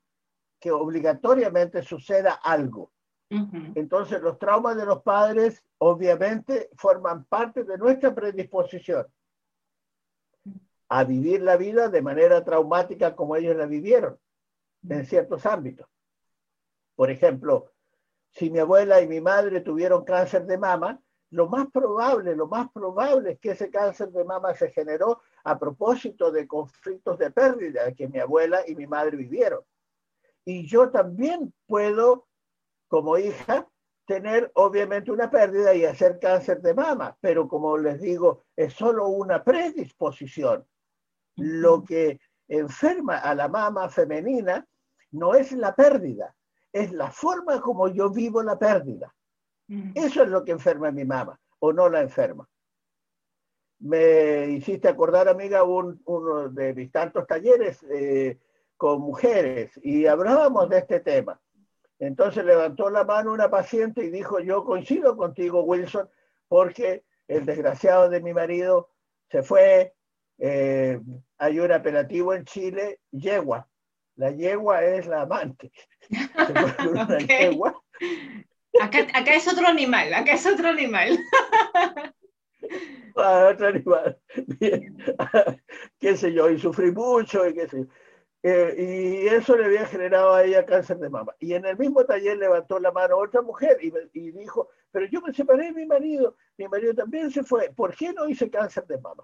[0.59, 2.91] que obligatoriamente suceda algo.
[3.73, 9.07] Entonces, los traumas de los padres obviamente forman parte de nuestra predisposición
[10.87, 14.19] a vivir la vida de manera traumática como ellos la vivieron
[14.87, 15.87] en ciertos ámbitos.
[16.95, 17.71] Por ejemplo,
[18.33, 21.01] si mi abuela y mi madre tuvieron cáncer de mama,
[21.33, 25.57] lo más probable, lo más probable es que ese cáncer de mama se generó a
[25.57, 29.61] propósito de conflictos de pérdida que mi abuela y mi madre vivieron.
[30.45, 32.27] Y yo también puedo,
[32.87, 33.67] como hija,
[34.05, 39.07] tener obviamente una pérdida y hacer cáncer de mama, pero como les digo, es solo
[39.07, 40.63] una predisposición.
[41.37, 44.67] Lo que enferma a la mama femenina
[45.09, 46.35] no es la pérdida,
[46.71, 49.11] es la forma como yo vivo la pérdida.
[49.67, 49.91] Mm.
[49.95, 52.47] Eso es lo que enferma a mi mamá, o no la enferma.
[53.79, 58.39] Me hiciste acordar, amiga, uno de mis tantos talleres eh,
[58.77, 61.39] con mujeres y hablábamos de este tema.
[61.99, 66.09] Entonces levantó la mano una paciente y dijo, yo coincido contigo, Wilson,
[66.47, 68.89] porque el desgraciado de mi marido
[69.29, 69.93] se fue,
[70.37, 70.99] eh,
[71.37, 73.67] hay un apelativo en Chile, yegua.
[74.15, 75.71] La yegua es la amante.
[76.09, 77.81] Se fue una yegua
[78.81, 81.19] Acá, es otro animal, acá es otro animal.
[83.15, 84.17] Ah, otro animal.
[85.99, 87.87] qué sé yo, y sufrí mucho y qué sé
[88.43, 91.33] eh, y eso le había generado a ella cáncer de mama.
[91.39, 95.21] Y en el mismo taller levantó la mano otra mujer y, y, dijo, pero yo
[95.21, 98.85] me separé de mi marido, mi marido también se fue, ¿por qué no hice cáncer
[98.85, 99.23] de mama?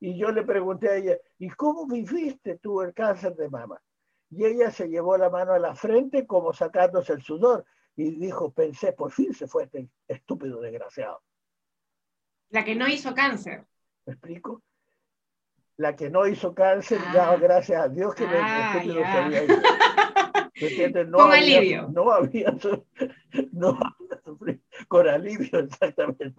[0.00, 3.80] Y yo le pregunté a ella, ¿y cómo viviste tú el cáncer de mama?
[4.28, 7.64] Y ella se llevó la mano a la frente como sacándose el sudor
[7.96, 11.22] y dijo, pensé, por fin se fue este estúpido desgraciado.
[12.50, 13.66] La que no hizo cáncer.
[14.06, 14.62] ¿Me explico?
[15.76, 17.36] La que no hizo cáncer, ah.
[17.40, 21.04] gracias a Dios que ah, el estúpido se había ido.
[21.06, 21.88] No con alivio.
[21.92, 22.54] No había,
[23.52, 23.78] no
[24.24, 26.34] sufrido, con alivio, exactamente.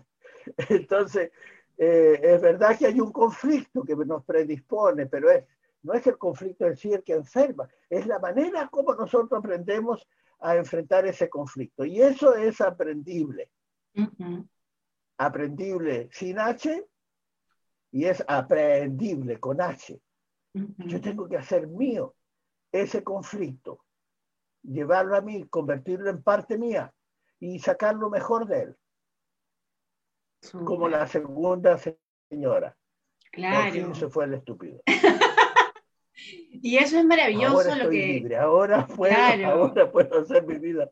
[0.70, 1.32] Entonces,
[1.78, 5.44] eh, es verdad que hay un conflicto que nos predispone, pero es,
[5.82, 10.08] no es el conflicto en sí el que enferma, es la manera como nosotros aprendemos
[10.44, 11.86] a enfrentar ese conflicto.
[11.86, 13.50] Y eso es aprendible.
[15.18, 16.86] Aprendible sin H
[17.92, 20.00] y es aprendible con H.
[20.54, 22.16] Yo tengo que hacer mío
[22.72, 23.86] ese conflicto,
[24.62, 26.94] llevarlo a mí, convertirlo en parte mía
[27.40, 28.78] y sacar lo mejor de él.
[30.66, 31.80] Como la segunda
[32.30, 32.76] señora.
[33.32, 33.96] Claro.
[33.96, 34.82] se fue el estúpido.
[36.16, 38.36] Y eso es maravilloso lo que...
[38.40, 40.90] Ahora, puedo, ahora puedo hacer mi vida.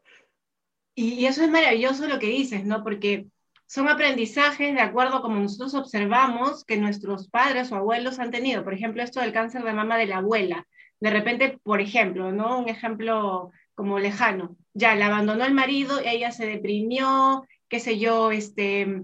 [0.96, 2.84] Y, eso es maravilloso lo que dices, ¿no?
[2.84, 3.28] Porque
[3.66, 8.64] son aprendizajes de acuerdo a como nosotros observamos que nuestros padres o abuelos han tenido.
[8.64, 10.68] Por ejemplo, esto del cáncer de mama de la abuela.
[11.00, 12.60] De repente, por ejemplo, ¿no?
[12.60, 14.58] Un ejemplo como lejano.
[14.74, 19.04] Ya, la abandonó el marido, ella se deprimió, qué sé yo, este,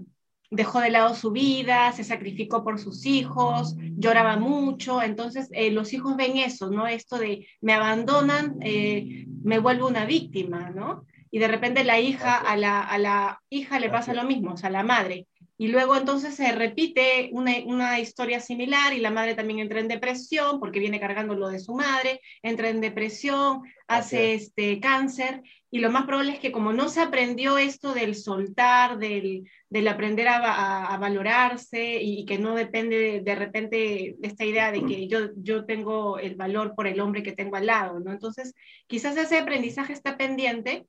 [0.50, 5.92] dejó de lado su vida, se sacrificó por sus hijos, lloraba mucho, entonces eh, los
[5.92, 6.86] hijos ven eso, ¿no?
[6.86, 11.04] Esto de me abandonan, eh, me vuelvo una víctima, ¿no?
[11.30, 14.56] Y de repente la hija, a la, a la hija le pasa lo mismo, o
[14.56, 15.26] sea, a la madre.
[15.60, 19.88] Y luego entonces se repite una, una, historia similar y la madre también entra en
[19.88, 25.80] depresión porque viene cargando lo de su madre, entra en depresión, hace este cáncer y
[25.80, 30.28] lo más probable es que como no se aprendió esto del soltar, del, del aprender
[30.28, 35.30] a, a, valorarse y, que no depende de, repente de esta idea de que yo,
[35.36, 38.12] yo tengo el valor por el hombre que tengo al lado, ¿no?
[38.12, 38.54] Entonces,
[38.86, 40.86] quizás ese aprendizaje está pendiente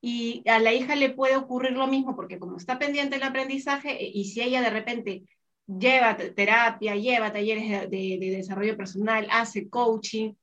[0.00, 3.98] y a la hija le puede ocurrir lo mismo porque como está pendiente el aprendizaje
[4.00, 5.24] y si ella de repente
[5.66, 10.34] lleva terapia, lleva talleres de, desarrollo personal, hace coaching,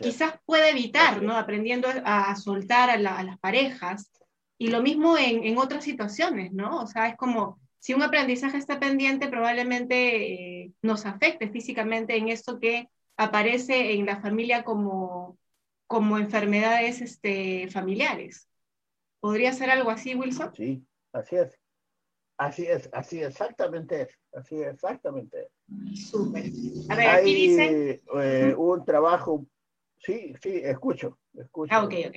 [0.00, 1.36] quizás puede evitar, ¿no?
[1.36, 4.10] Aprendiendo a, soltar a, las parejas.
[4.58, 6.80] Y lo mismo en, otras situaciones, ¿no?
[6.80, 12.28] O sea, es como, si un aprendizaje está pendiente, probablemente eh, nos afecte físicamente en
[12.28, 15.38] esto que aparece en la familia como,
[15.86, 18.48] como enfermedades este, familiares.
[19.24, 20.54] ¿Podría ser algo así, Wilson?
[20.54, 21.58] Sí, así es.
[22.36, 24.18] Así es, así exactamente es.
[24.34, 25.48] Así exactamente
[25.94, 26.44] Súper.
[26.90, 28.02] A ver, aquí dice.
[28.20, 29.46] Eh, un trabajo.
[29.96, 31.74] Sí, sí, escucho, escucho.
[31.74, 32.16] Ah, ok, ok.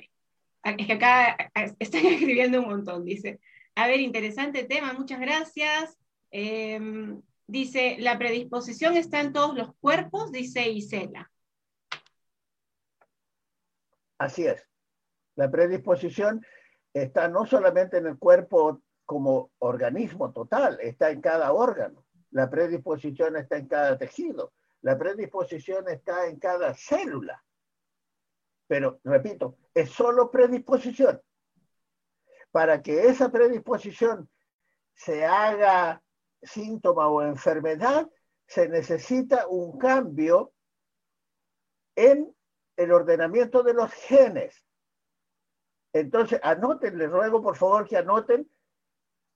[0.63, 1.37] Es que acá
[1.79, 3.39] están escribiendo un montón, dice.
[3.75, 5.97] A ver, interesante tema, muchas gracias.
[6.29, 11.31] Em, dice, la predisposición está en todos los cuerpos, dice Isela.
[14.17, 14.61] Así es.
[15.35, 16.45] La predisposición
[16.93, 22.05] está no solamente en el cuerpo como organismo total, está en cada órgano.
[22.31, 24.53] La predisposición está en cada tejido.
[24.81, 27.43] La predisposición está en cada célula.
[28.67, 31.21] Pero, repito, es solo predisposición.
[32.51, 34.29] Para que esa predisposición
[34.93, 36.01] se haga
[36.41, 38.09] síntoma o enfermedad,
[38.45, 40.53] se necesita un cambio
[41.95, 42.33] en
[42.75, 44.66] el ordenamiento de los genes.
[45.93, 48.49] Entonces, anoten, les ruego por favor que anoten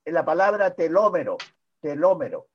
[0.05, 1.37] la palabra telómero,
[1.79, 2.47] telómero.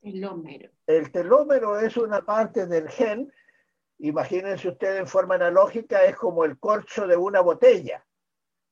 [0.00, 0.70] Telómero.
[0.86, 3.32] El telómero es una parte del gen,
[3.98, 8.04] imagínense ustedes en forma analógica, es como el corcho de una botella.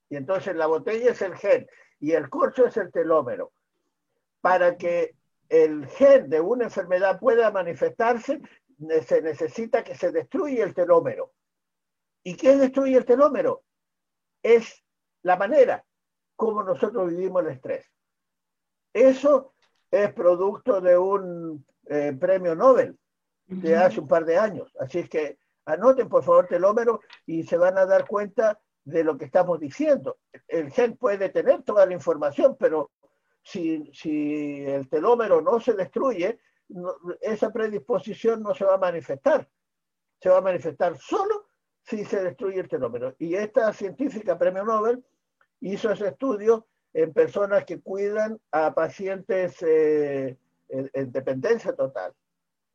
[0.08, 1.68] Y entonces la botella es el gen
[2.00, 3.52] y el corcho es el telómero.
[4.40, 5.14] Para que
[5.48, 8.40] el gen de una enfermedad pueda manifestarse,
[9.06, 11.32] se necesita que se destruya el telómero.
[12.22, 13.62] ¿Y qué destruye el telómero?
[14.42, 14.84] Es
[15.22, 15.84] la manera
[16.36, 17.86] como nosotros vivimos el estrés.
[18.92, 19.54] Eso
[19.90, 22.98] es producto de un eh, premio Nobel
[23.46, 24.72] de hace un par de años.
[24.78, 29.18] Así es que anoten por favor telómero y se van a dar cuenta de lo
[29.18, 30.18] que estamos diciendo.
[30.48, 32.90] El gen puede tener toda la información, pero
[33.42, 36.40] si, si el telómero no se destruye,
[37.20, 39.48] esa predisposición no se va a manifestar.
[40.20, 41.39] Se va a manifestar solo
[41.82, 43.14] si se destruye el telómero.
[43.18, 45.04] Y esta científica premio Nobel
[45.60, 50.36] hizo ese estudio en personas que cuidan a pacientes eh,
[50.68, 52.12] en, dependencia total.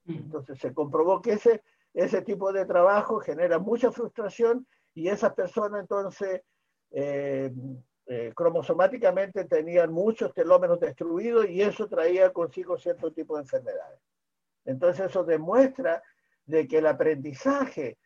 [0.06, 0.16] Mm.
[0.16, 5.82] Entonces se comprobó que ese, ese tipo de trabajo genera mucha frustración y esas personas
[5.82, 6.42] entonces
[6.92, 7.52] eh,
[8.08, 14.00] eh, cromosomáticamente tenían muchos telómeros destruidos y eso traía consigo cierto tipo de enfermedades.
[14.64, 16.02] Entonces eso demuestra
[16.46, 17.98] de que el aprendizaje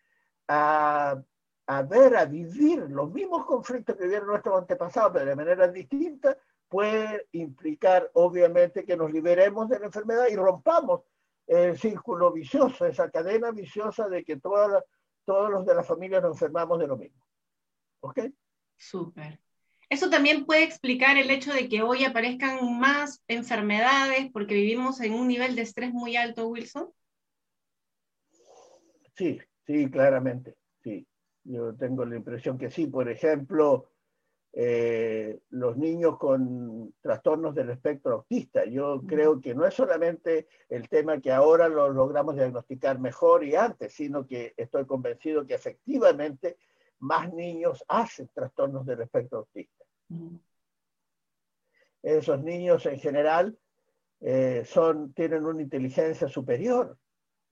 [0.50, 1.24] a
[1.70, 6.36] a ver, a vivir los mismos conflictos que vivieron nuestros antepasados, pero de manera distinta,
[6.68, 11.02] puede implicar obviamente que nos liberemos de la enfermedad y rompamos
[11.46, 14.82] el círculo vicioso, esa cadena viciosa de que todos
[15.28, 17.24] los de la familia nos enfermamos de lo mismo.
[18.00, 18.20] ¿Ok?
[18.76, 19.40] Súper.
[19.90, 25.14] Eso también puede explicar el hecho de que hoy aparezcan más enfermedades porque vivimos en
[25.14, 26.92] un nivel de estrés muy alto, Wilson.
[29.16, 29.40] Sí,
[29.70, 31.06] sí, claramente, sí.
[31.44, 32.88] Yo tengo la impresión que sí.
[32.88, 33.92] Por ejemplo,
[34.52, 38.66] eh, los niños con trastornos del espectro autista.
[38.66, 43.56] Yo creo que no es solamente el tema que ahora lo logramos diagnosticar mejor y
[43.56, 46.58] antes, sino que estoy convencido que efectivamente
[46.98, 49.86] más niños hacen trastornos del espectro autista.
[52.02, 53.56] Esos niños en general
[54.20, 56.98] eh, son, tienen una inteligencia superior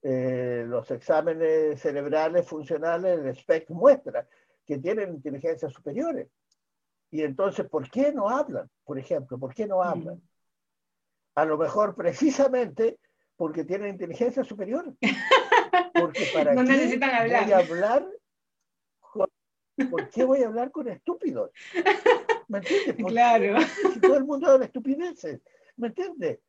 [0.02, 4.28] eh, los exámenes cerebrales funcionales, el SPEC muestra
[4.66, 6.28] que tienen inteligencias superiores.
[7.10, 8.68] Y entonces, ¿por qué no hablan?
[8.84, 10.20] Por ejemplo, ¿por qué no hablan?
[11.34, 12.98] A lo mejor precisamente
[13.36, 14.94] porque tienen inteligencia superior.
[15.94, 17.44] Porque para no necesitan hablar.
[17.44, 18.08] Voy a hablar
[19.90, 21.50] ¿Por qué voy a hablar con estúpidos?
[22.48, 22.96] ¿Me entiendes?
[23.06, 23.60] claro.
[23.92, 25.40] Si todo el mundo habla estupideces.
[25.76, 26.40] ¿Me entiendes?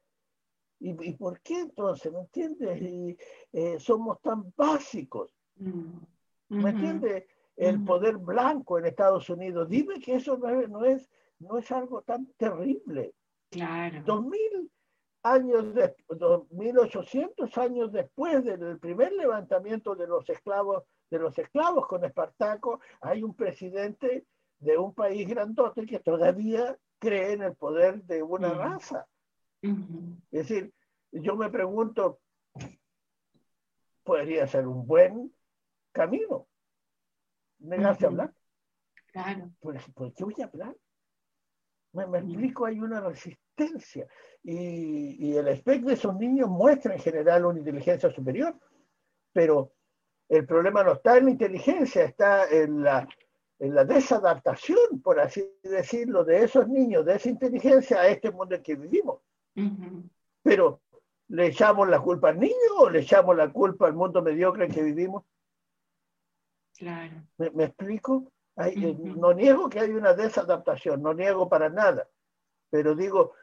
[0.79, 2.11] ¿Y, por qué entonces?
[2.11, 2.81] ¿Me entiendes?
[2.81, 3.17] Y,
[3.51, 5.35] eh, somos tan básicos.
[5.57, 5.99] Mm.
[6.49, 7.25] ¿Me entiendes?
[7.55, 9.67] El poder blanco en Estados Unidos.
[9.67, 11.09] Dime que eso no es,
[11.39, 13.13] no es, algo tan terrible.
[13.49, 14.01] Claro.
[14.05, 14.71] 2000
[15.23, 22.05] años, de, 2800 años después del primer levantamiento de los esclavos, de los esclavos con
[22.05, 24.25] Espartaco, hay un presidente
[24.59, 29.05] de un país grandote que todavía cree en el poder de una raza.
[29.61, 30.73] Es decir,
[31.11, 32.19] yo me pregunto,
[34.03, 35.33] podría ser un buen
[35.91, 36.47] camino
[37.59, 38.33] negarse a hablar.
[39.11, 39.51] Claro.
[39.59, 40.75] Pues, ¿Por qué voy a hablar?
[41.91, 44.07] Me, explico, hay una resistencia hipertensia.
[44.43, 48.55] Y, el espectro de esos niños muestra en general una inteligencia superior,
[49.33, 49.73] pero
[50.29, 53.07] el problema no está en la inteligencia, está en la,
[53.59, 58.55] en la desadaptación, por así decirlo, de esos niños, de esa inteligencia a este mundo
[58.55, 59.21] en que vivimos.
[60.43, 60.81] Pero,
[61.27, 64.71] ¿le echamos la culpa al niño o le echamos la culpa al mundo mediocre en
[64.71, 65.23] que vivimos?
[66.77, 67.23] Claro.
[67.37, 68.31] ¿Me, explico?
[68.57, 72.09] Eh, no niego que hay una desadaptación, no niego para nada,
[72.69, 73.33] pero digo,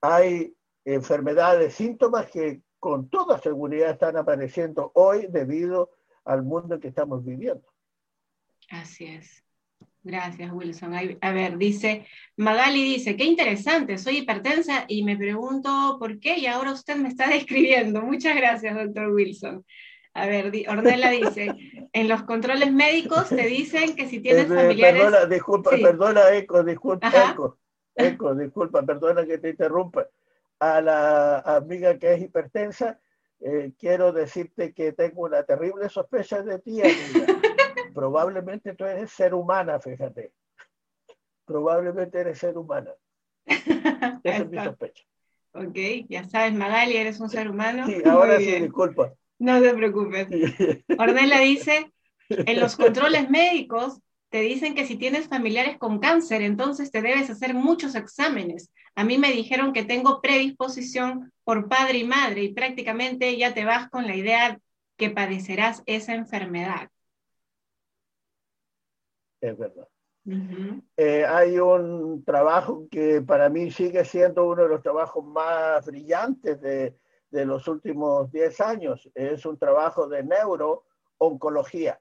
[0.00, 0.54] hay
[0.84, 5.90] enfermedades, síntomas que con toda seguridad están apareciendo hoy debido
[6.24, 7.66] al mundo en que estamos viviendo.
[8.70, 9.45] Así es.
[10.06, 10.94] Gracias, Wilson.
[11.20, 16.46] A ver, dice, Magali dice, qué interesante, soy hipertensa y me pregunto por qué y
[16.46, 18.02] ahora usted me está describiendo.
[18.02, 19.64] Muchas gracias, doctor Wilson.
[20.14, 21.52] A ver, Ornella dice,
[21.92, 25.02] en los controles médicos te dicen que si tienes familiares...
[25.02, 27.58] Perdona, disculpa, perdona, Eco, disculpa, Eco,
[27.96, 30.06] Eco, disculpa, perdona que te interrumpa.
[30.60, 33.00] A la amiga que es hipertensa,
[33.40, 37.40] eh, quiero decirte que tengo una terrible sospecha de ti, amiga.
[37.96, 40.30] Probablemente tú eres ser humana, fíjate.
[41.46, 42.90] Probablemente eres ser humana.
[43.46, 45.02] Esa es mi sospecha.
[45.52, 47.86] Ok, ya sabes, Magali, eres un ser humano.
[47.86, 49.14] Sí, ahora sí, disculpa.
[49.38, 50.28] No te preocupes.
[50.98, 51.90] Ornella dice,
[52.28, 57.30] en los controles médicos te dicen que si tienes familiares con cáncer, entonces te debes
[57.30, 58.70] hacer muchos exámenes.
[58.94, 63.64] A mí me dijeron que tengo predisposición por padre y madre y prácticamente ya te
[63.64, 64.58] vas con la idea
[64.98, 66.90] que padecerás esa enfermedad
[69.48, 69.88] es verdad.
[70.96, 76.60] Eh, hay un trabajo que para mí sigue siendo uno de los trabajos más brillantes
[76.60, 76.96] de,
[77.30, 79.08] de los últimos 10 años.
[79.14, 82.00] Es un trabajo de neurooncología.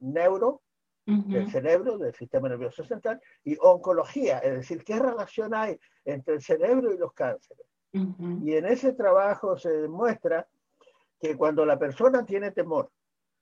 [0.00, 0.62] Neuro,
[1.06, 6.40] del cerebro, del sistema nervioso central, y oncología, es decir, qué relación hay entre el
[6.40, 7.66] cerebro y los cánceres.
[7.92, 10.48] Y en ese trabajo se demuestra
[11.20, 12.90] que cuando la persona tiene temor,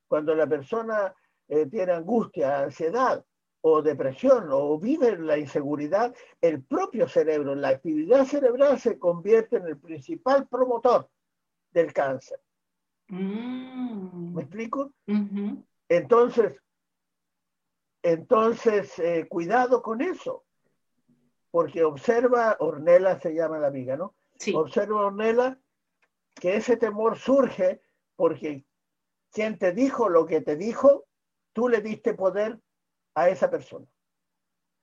[0.08, 1.14] cuando la persona
[1.48, 3.24] eh, tiene angustia, ansiedad,
[3.62, 9.66] o depresión o vive la inseguridad, el propio cerebro, la actividad cerebral se convierte en
[9.66, 11.08] el principal promotor
[11.70, 12.40] del cáncer.
[13.08, 14.34] Mm.
[14.34, 14.92] ¿Me explico?
[15.88, 16.60] Entonces,
[18.02, 20.44] entonces eh, cuidado con eso,
[21.50, 24.14] porque observa, Ornella se llama la amiga, ¿no?
[24.38, 24.52] Sí.
[24.56, 25.58] Observa, Ornella,
[26.34, 27.80] que ese temor surge
[28.16, 28.64] porque
[29.30, 31.04] quien te dijo lo que te dijo,
[31.52, 32.58] tú le diste poder
[33.14, 33.86] a esa persona.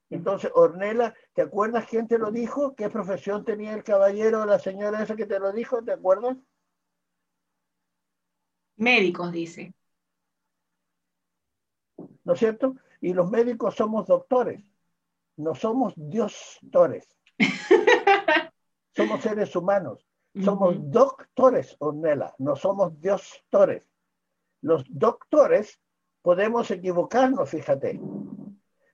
[0.10, 2.76] Entonces, Ornella, ¿te acuerdas quién te lo dijo?
[2.76, 5.84] ¿Qué profesión tenía el caballero o la señora esa que te lo dijo?
[5.84, 6.36] ¿Te acuerdas?
[8.76, 9.74] Médicos, dice.
[12.24, 12.76] ¿No es cierto?
[13.02, 14.64] Y los médicos somos doctores,
[15.38, 17.08] no somos diostores.
[18.96, 20.06] somos seres humanos.
[20.44, 23.84] Somos doctores, Ornella, no somos diostores.
[24.62, 25.80] Los doctores
[26.22, 28.00] podemos equivocarnos, fíjate.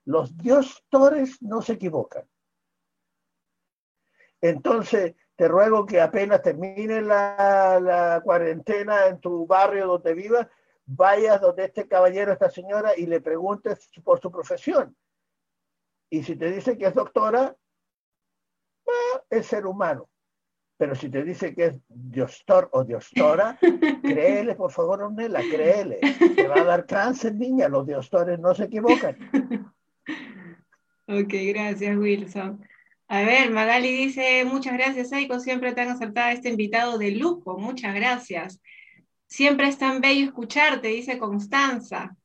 [0.06, 2.28] Los diostores no se equivocan.
[4.42, 10.48] Entonces, te ruego que apenas termine la, cuarentena en tu barrio donde vivas,
[10.86, 14.96] vayas donde este caballero, esta señora, y le preguntes por su profesión.
[16.10, 17.56] Y si te dice que es doctora,
[18.88, 20.08] ah, es ser humano.
[20.78, 23.58] Pero si te dice que es diostor o diostora,
[24.04, 26.00] créele, por favor, Ornella, créele.
[26.36, 27.70] Te va a dar cáncer, niña.
[27.70, 29.18] Los diostores no se equivocan.
[31.08, 32.66] Ok, gracias, Wilson.
[33.08, 37.94] A ver, Magali dice, muchas gracias, Eiko, siempre tan acertada este invitado de lujo, muchas
[37.94, 38.60] gracias.
[39.28, 42.16] Siempre es tan bello escucharte, dice Constanza.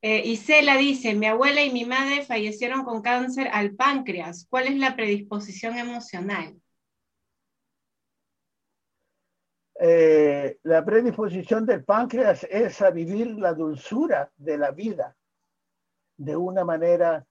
[0.00, 4.46] Eh, Isela dice, mi abuela y mi madre fallecieron con cáncer al páncreas.
[4.50, 6.56] ¿Cuál es la predisposición emocional?
[9.84, 15.16] Eh, la predisposición del páncreas es a vivir la dulzura de la vida
[16.16, 17.26] de una manera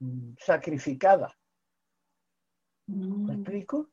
[0.00, 1.38] mm, sacrificada.
[2.86, 3.30] ¿Me mm.
[3.30, 3.90] explico?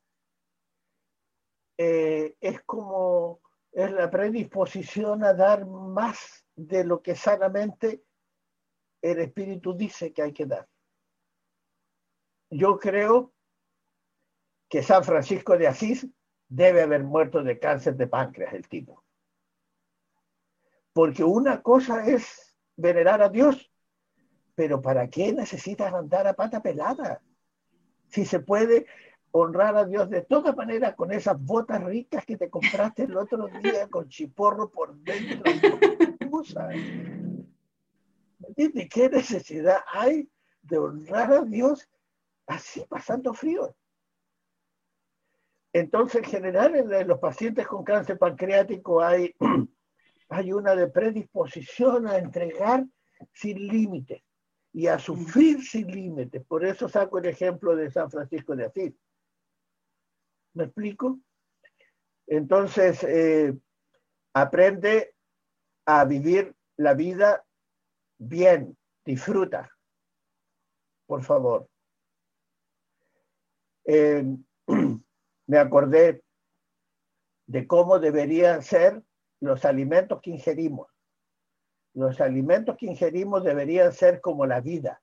[1.77, 3.41] Eh, es como
[3.73, 8.05] es la predisposición a dar más de lo que sanamente
[9.01, 10.69] el espíritu dice que hay que dar.
[12.49, 13.33] Yo creo
[14.69, 16.07] que San Francisco de Asís
[16.47, 19.03] debe haber muerto de cáncer de páncreas el tipo.
[20.93, 23.71] Porque una cosa es venerar a Dios,
[24.55, 27.21] pero ¿para qué necesitas andar a pata pelada?
[28.07, 28.85] Si se puede
[29.37, 33.47] honrar a Dios de todas maneras con esas botas ricas que te compraste el otro
[33.61, 35.51] día con chiporro por dentro.
[38.55, 40.29] ¿Qué necesidad hay
[40.61, 41.85] de honrar a Dios
[42.47, 43.75] así pasando frío?
[45.76, 49.36] Entonces, en general, en los pacientes con cáncer pancreático hay,
[50.30, 52.86] hay una de predisposición a entregar
[53.34, 54.23] sin límites
[54.71, 56.45] y a sufrir sin límites.
[56.45, 58.93] Por eso saco el ejemplo de San Francisco de Asís.
[60.53, 61.19] ¿Me explico?
[62.26, 63.53] Entonces, eh,
[64.34, 65.13] aprende
[65.86, 67.45] a vivir la vida
[68.17, 69.69] bien, disfruta,
[71.05, 71.67] por favor.
[73.84, 74.23] Eh,
[75.47, 76.23] me acordé
[77.47, 79.03] de cómo deberían ser
[79.39, 80.87] los alimentos que ingerimos.
[81.93, 85.01] Los alimentos que ingerimos deberían ser como la vida,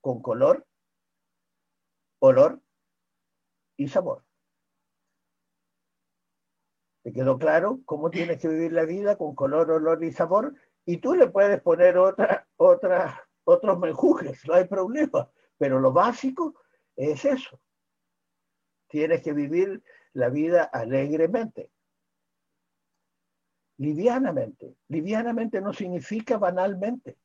[0.00, 0.66] con color,
[2.20, 2.62] olor
[3.76, 4.24] y sabor.
[7.02, 10.54] ¿Te quedó claro cómo tienes que vivir la vida con color, olor y sabor?
[10.84, 15.30] Y tú le puedes poner otra, otra, otros menjujes, no hay problema.
[15.58, 16.54] Pero lo básico
[16.96, 17.60] es eso.
[18.96, 19.82] Tienes que vivir
[20.14, 21.68] la vida alegremente
[23.76, 24.74] livianamente.
[24.88, 27.18] Livianamente no significa banalmente.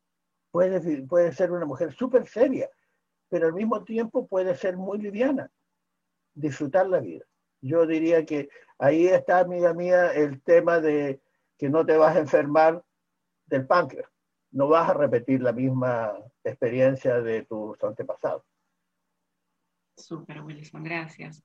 [0.50, 2.68] Puede, puede ser una mujer súper seria,
[3.30, 5.50] pero al mismo tiempo puede ser muy liviana.
[6.34, 7.24] Disfrutar la vida.
[7.62, 11.22] Yo diría que ahí está, amiga mía, el tema de
[11.56, 12.84] que no te vas a enfermar
[13.46, 14.10] del páncreas.
[14.50, 16.12] No vas a repetir la misma
[16.44, 18.44] experiencia de tus antepasados.
[19.96, 21.42] Súper, Wilson, gracias.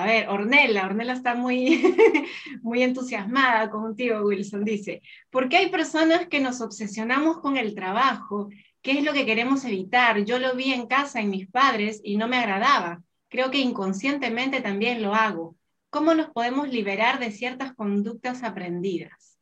[0.00, 1.82] A ver, Ornella, Ornella está muy,
[2.62, 4.64] muy entusiasmada contigo, Wilson.
[4.64, 8.48] Dice, ¿por qué hay personas que nos obsesionamos con el trabajo?
[8.80, 10.24] ¿Qué es lo que queremos evitar?
[10.24, 13.02] Yo lo vi en casa en mis padres y no me agradaba.
[13.28, 15.54] Creo que inconscientemente también lo hago.
[15.90, 19.38] ¿Cómo nos podemos liberar de ciertas conductas aprendidas?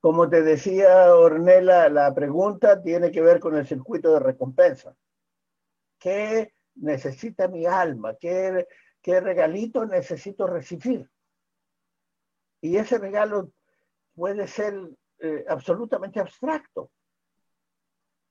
[0.00, 4.96] Como te decía Ornella, la pregunta tiene que ver con el circuito de recompensa.
[5.98, 8.16] ¿Qué necesita mi alma?
[8.16, 8.66] ¿Qué,
[9.02, 11.08] qué regalito necesito recibir?
[12.60, 13.52] Y ese regalo
[14.14, 14.74] puede ser
[15.20, 16.90] eh, absolutamente abstracto.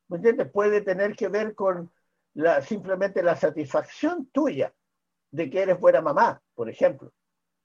[0.09, 0.19] ¿Me?
[0.45, 1.91] Puede tener que ver con
[2.65, 4.73] simplemente la satisfacción tuya
[5.31, 7.11] de que eres buena mamá, por ejemplo,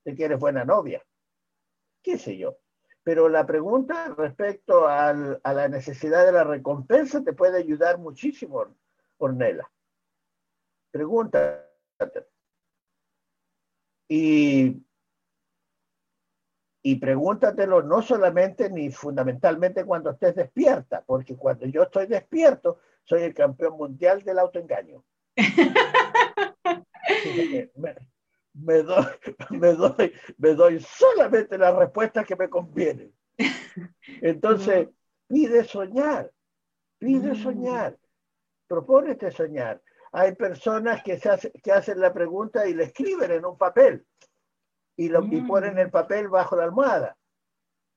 [0.04, 1.04] de que eres buena novia,
[2.02, 2.56] qué sé yo.
[3.04, 8.64] Pero la pregunta respecto a la necesidad de la recompensa te puede ayudar muchísimo,
[9.18, 9.68] Ornella.
[10.92, 12.28] Pregúntate.
[14.08, 14.84] Y,
[16.82, 23.22] y pregúntatelo no solamente ni fundamentalmente cuando estés despierta, porque cuando yo estoy despierto, soy
[23.22, 25.04] el campeón mundial del autoengaño.
[28.54, 29.06] me, doy,
[29.50, 33.14] me, doy, me doy solamente las respuestas que me convienen.
[34.20, 34.88] Entonces,
[35.26, 36.30] pide soñar,
[36.98, 37.42] pide mm.
[37.42, 37.98] soñar,
[38.66, 39.82] propónete soñar.
[40.12, 44.06] Hay personas que, se que hacen la pregunta y le escriben en un papel
[44.96, 47.16] y, lo, y ponen el papel bajo la almohada.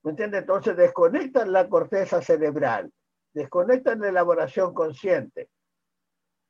[0.03, 0.41] ¿Me entiendes?
[0.41, 2.91] Entonces desconectan la corteza cerebral,
[3.33, 5.49] desconectan la elaboración consciente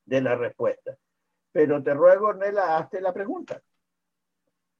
[0.04, 0.96] de la respuesta.
[1.52, 3.60] Pero te ruego, Nela, hazte la pregunta.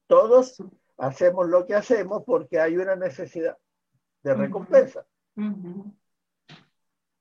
[0.05, 0.63] Todos
[0.97, 3.57] hacemos lo que hacemos porque hay una necesidad
[4.23, 5.05] de recompensa.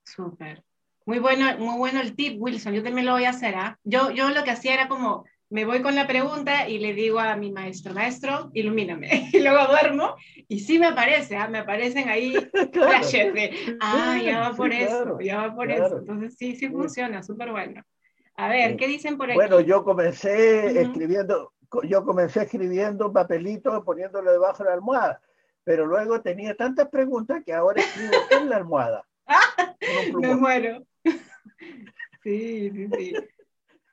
[0.05, 0.63] Súper.
[1.07, 2.75] Muy bueno, muy bueno el tip, Wilson.
[2.75, 3.55] Yo también lo voy a hacer.
[3.55, 3.79] ¿ah?
[3.85, 7.21] Yo, yo lo que hacía era como, me voy con la pregunta y le digo
[7.21, 9.31] a mi maestro, maestro, ilumíname.
[9.33, 10.17] Y luego duermo
[10.49, 11.47] y sí me aparece, ¿ah?
[11.47, 12.35] me aparecen ahí
[12.73, 15.99] flashes de, ah, ya va por eso, ya va por eso.
[15.99, 17.83] Entonces sí, sí funciona, súper bueno.
[18.35, 19.37] A ver, ¿qué dicen por aquí?
[19.37, 21.53] Bueno, yo comencé escribiendo,
[21.85, 25.21] yo comencé escribiendo un papelito, poniéndolo debajo de la almohada,
[25.63, 29.05] pero luego tenía tantas preguntas que ahora escribo en la almohada.
[30.21, 30.85] me muero.
[32.23, 33.13] Sí, sí, sí.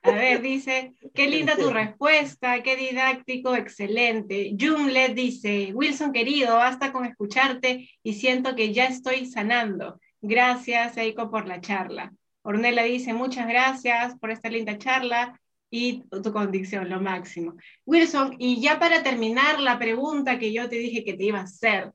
[0.02, 4.54] A ver, dice, qué linda tu respuesta, qué didáctico, excelente.
[4.60, 10.00] Jumlet dice, Wilson querido, basta con escucharte y siento que ya estoy sanando.
[10.20, 12.12] Gracias, Eiko, por la charla.
[12.42, 15.40] Ornella dice, muchas gracias por esta linda charla
[15.70, 17.54] y tu condición, lo máximo.
[17.86, 21.44] Wilson, y ya para terminar la pregunta que yo te dije que te iba a
[21.44, 21.92] hacer,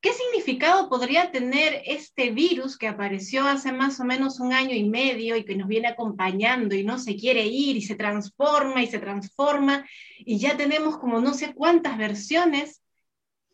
[0.00, 4.88] ¿Qué significado podría tener este virus que apareció hace más o menos un año y
[4.88, 8.86] medio y que nos viene acompañando y no se quiere ir y se transforma y
[8.86, 9.84] se transforma
[10.18, 12.80] y ya tenemos como no sé cuántas versiones?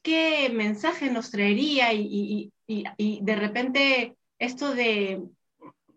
[0.03, 5.22] ¿Qué mensaje nos traería y, de repente esto de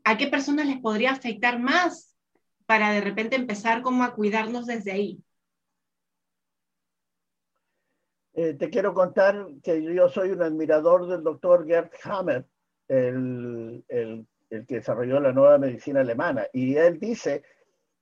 [0.05, 2.15] a qué personas les podría afectar más
[2.65, 5.19] para de repente empezar como a cuidarnos desde ahí?
[8.39, 12.45] Eh, te quiero contar que yo soy un admirador del doctor Gerd Hammer,
[12.87, 14.27] el, el,
[14.67, 17.41] que desarrolló la nueva medicina alemana, y él dice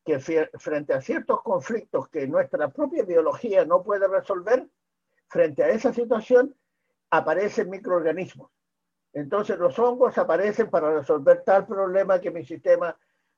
[0.03, 4.67] que frente a ciertos conflictos que nuestra propia biología no puede resolver,
[5.29, 6.53] frente a esa situación
[7.11, 8.51] aparecen microorganismos.
[9.13, 12.93] Entonces los hongos aparecen para resolver tal problema que mi sistema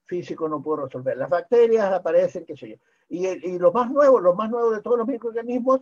[0.07, 1.15] físico no puede resolver.
[1.15, 2.75] Las bacterias aparecen, qué sé yo.
[3.07, 5.81] Y, y lo más nuevo, lo más nuevo de todos los microorganismos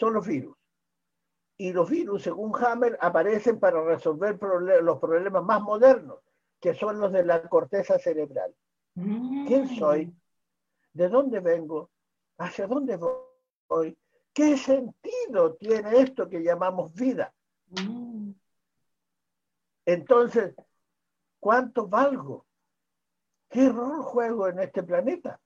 [0.00, 0.56] son los virus.
[1.58, 4.38] Y los virus, según Hammer, aparecen para resolver
[4.82, 6.20] los problemas más modernos,
[6.58, 8.54] que son los de la corteza cerebral.
[8.94, 10.06] ¿Quién soy?
[10.06, 10.16] Mm.
[10.94, 11.90] ¿De dónde vengo?
[12.38, 13.96] ¿Hacia dónde voy?
[14.32, 17.32] ¿Qué sentido tiene esto que llamamos vida?
[17.68, 18.30] Mm.
[19.84, 20.54] Entonces,
[21.38, 22.46] ¿cuánto valgo?
[23.50, 25.38] ¿Qué rol juego en este planeta?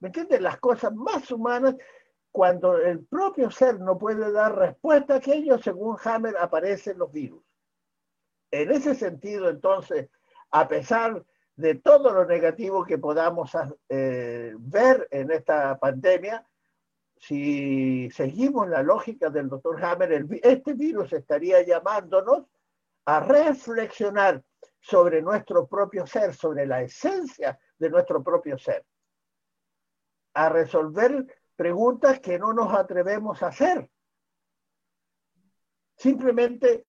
[0.00, 0.40] ¿Me entiendes?
[0.40, 1.76] Las cosas más humanas,
[2.32, 7.42] cuando el propio ser no puede dar respuesta a aquello, según Hammer, aparecen los virus.
[8.50, 10.08] En ese sentido, entonces,
[10.50, 11.24] a pesar
[11.56, 13.52] de todo lo negativo que podamos
[13.88, 16.46] eh, ver en esta pandemia,
[17.16, 22.46] si seguimos la lógica del doctor Hammer, este virus estaría llamándonos
[23.04, 24.42] a reflexionar
[24.80, 28.84] sobre nuestro propio ser, sobre la esencia de nuestro propio ser,
[30.34, 31.26] a resolver
[31.60, 33.90] preguntas que no nos atrevemos a hacer.
[35.94, 36.86] Simplemente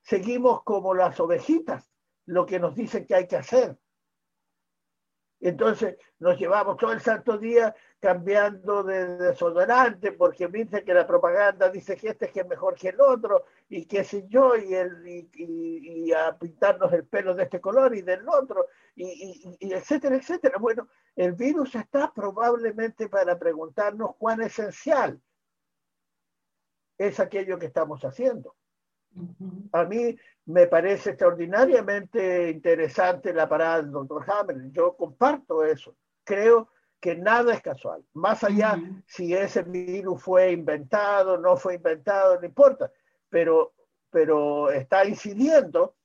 [0.00, 1.92] seguimos como las ovejitas,
[2.24, 3.78] lo que nos dicen que hay que hacer.
[5.40, 11.68] Entonces nos llevamos todo el santo día cambiando de desodorante porque dice que la propaganda
[11.68, 14.74] dice que este es que es mejor que el otro y qué sé yo y,
[14.74, 20.58] el, y, a pintarnos el pelo de este color y del otro y, etcétera, etcétera.
[20.58, 25.20] Bueno, el virus está probablemente para preguntarnos cuán esencial
[26.96, 28.56] es aquello que estamos haciendo.
[29.72, 34.70] A mí me parece extraordinariamente interesante la parada del doctor Hammer.
[34.70, 35.96] Yo comparto eso.
[36.24, 38.04] Creo que nada es casual.
[38.14, 42.90] Más allá si ese virus fue inventado, no fue inventado, no importa.
[43.28, 43.74] Pero,
[44.10, 45.96] pero está incidiendo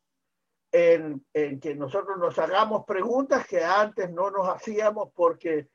[0.72, 5.70] en, en, que nosotros nos hagamos preguntas que antes no nos hacíamos porque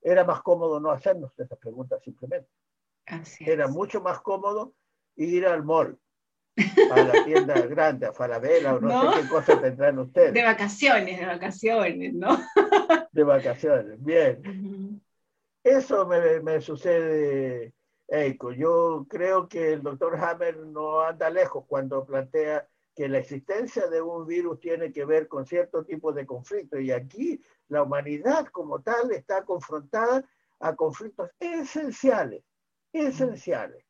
[0.00, 2.48] era más cómodo no hacernos esas preguntas simplemente.
[3.40, 4.74] Era mucho más cómodo
[5.16, 5.98] ir al mall
[6.90, 10.32] a la tienda grande, a Falabella, o no, sé qué cosa tendrán ustedes.
[10.32, 12.38] De vacaciones, de vacaciones, ¿no?
[13.12, 15.02] de vacaciones, bien.
[15.62, 17.74] Eso me, me sucede,
[18.08, 18.52] Eiko.
[18.52, 24.02] Yo creo que el doctor Hammer no anda lejos cuando plantea que la existencia de
[24.02, 26.80] un virus tiene que ver con cierto tipo de conflicto.
[26.80, 30.24] Y aquí la humanidad como tal está confrontada
[30.58, 32.42] a conflictos esenciales,
[32.92, 33.84] esenciales.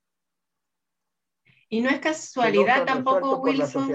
[1.69, 3.91] Y no es casualidad tampoco, Wilson.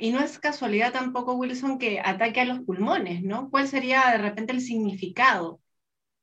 [0.00, 3.50] Y no es casualidad tampoco, Wilson, que ataque a los pulmones, ¿no?
[3.50, 5.60] ¿Cuál sería de repente el significado?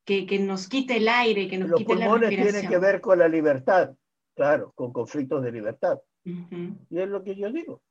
[0.04, 2.20] Que, que nos quite el aire, que nos quite la respiración.
[2.20, 3.94] Los pulmones tienen que ver con la libertad,
[4.34, 5.98] claro, con conflictos de libertad.
[6.24, 7.82] Y es lo que yo digo.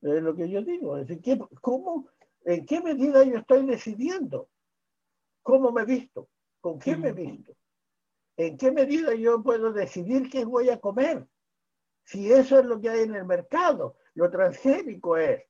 [0.00, 0.96] Es lo que yo digo.
[0.96, 2.08] Es decir, ¿cómo,
[2.44, 4.48] ¿En qué medida yo estoy decidiendo?
[5.42, 6.28] ¿Cómo me visto?
[6.60, 7.54] ¿Con qué me visto?
[8.36, 11.26] ¿En qué medida yo puedo decidir qué voy a comer?
[12.10, 15.44] Si eso es lo que hay en el mercado, lo transgénico es.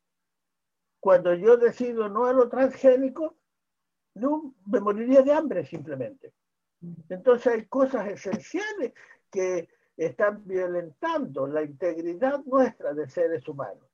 [1.00, 3.38] Cuando yo decido no a lo transgénico,
[4.16, 6.34] no, me moriría de hambre simplemente.
[7.08, 8.92] Entonces hay cosas esenciales
[9.30, 13.88] que están violentando la integridad nuestra de seres humanos.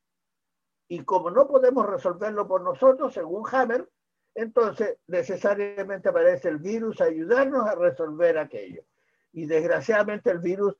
[0.89, 3.89] Y como no podemos resolverlo por nosotros, según Hammer,
[4.35, 8.83] entonces necesariamente aparece el virus ayudarnos a resolver aquello.
[9.31, 10.77] Y desgraciadamente el virus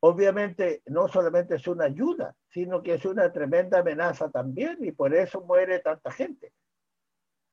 [0.00, 5.14] obviamente no solamente es una ayuda, sino que es una tremenda amenaza también y por
[5.14, 6.52] eso muere tanta gente.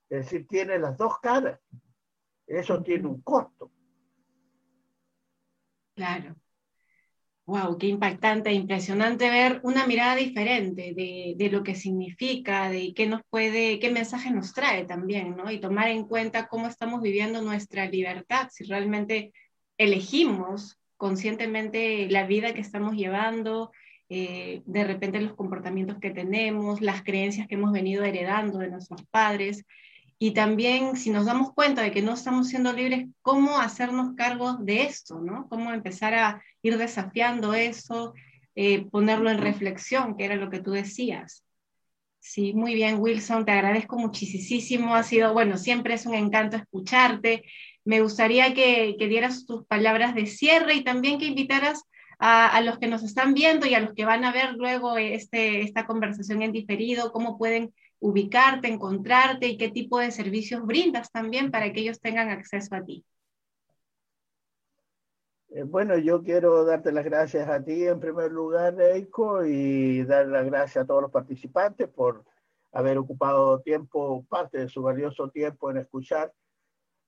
[0.09, 1.59] Es decir, tiene las dos caras.
[2.45, 3.71] Eso tiene un costo.
[5.95, 6.35] Claro.
[7.45, 12.93] Wow, qué impactante, e impresionante ver una mirada diferente de, de, lo que significa, de
[12.93, 15.51] qué nos puede, qué mensaje nos trae también, ¿no?
[15.51, 19.33] Y tomar en cuenta cómo estamos viviendo nuestra libertad, si realmente
[19.77, 23.71] elegimos conscientemente la vida que estamos llevando,
[24.09, 29.03] eh, de repente los comportamientos que tenemos, las creencias que hemos venido heredando de nuestros
[29.07, 29.65] padres.
[30.19, 34.53] Y también si nos damos cuenta de que no estamos siendo libres, cómo hacernos cargo
[34.53, 35.47] de esto, ¿no?
[35.49, 38.13] Cómo empezar a ir desafiando eso,
[38.55, 41.43] eh, ponerlo en reflexión, que era lo que tú decías.
[42.19, 44.95] Sí, muy bien, Wilson, te agradezco muchísimo.
[44.95, 47.43] Ha sido, bueno, siempre es un encanto escucharte
[47.85, 51.83] me gustaría que, dieras tus palabras de cierre y también que invitaras
[52.19, 55.61] a, los que nos están viendo y a los que van a ver luego este,
[55.61, 61.51] esta conversación en diferido, cómo pueden ubicarte, encontrarte y qué tipo de servicios brindas también
[61.51, 63.05] para que ellos tengan acceso a ti.
[65.49, 70.27] Eh, bueno, yo quiero darte las gracias a ti en primer lugar, Eiko, y dar
[70.27, 72.23] las gracias a todos los participantes por
[72.71, 76.33] haber ocupado tiempo, parte de su valioso tiempo en escuchar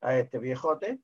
[0.02, 1.00] a este viejote.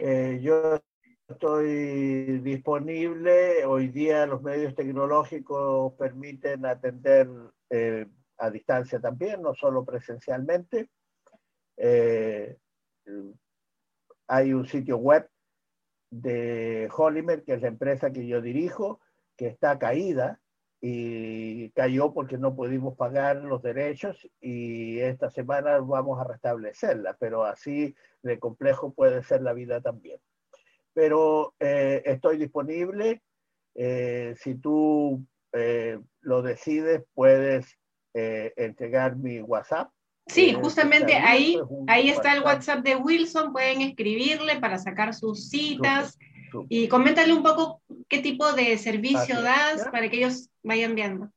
[0.00, 0.80] Eh, yo
[1.28, 3.64] estoy disponible.
[3.64, 7.28] Hoy día los medios tecnológicos permiten atender
[7.70, 8.06] eh,
[8.38, 10.90] a distancia también, no solo presencialmente.
[11.76, 12.56] Eh,
[14.28, 15.28] hay un sitio web
[16.10, 19.00] de Hollimer, que es la empresa que yo dirijo,
[19.36, 20.40] que está caída
[20.80, 27.44] y cayó porque no pudimos pagar los derechos y esta semana vamos a restablecerla, pero
[27.44, 30.20] así de complejo puede ser la vida también.
[30.92, 33.22] Pero eh, estoy disponible,
[33.74, 35.24] eh, si tú
[36.20, 37.78] lo decides, puedes
[38.18, 39.90] eh, entregar mi WhatsApp.
[40.26, 46.18] Sí, justamente ahí, ahí está el WhatsApp de Wilson, pueden escribirle para sacar sus citas
[46.68, 51.30] y coméntale un poco qué tipo de servicio das para que ellos vayan viendo.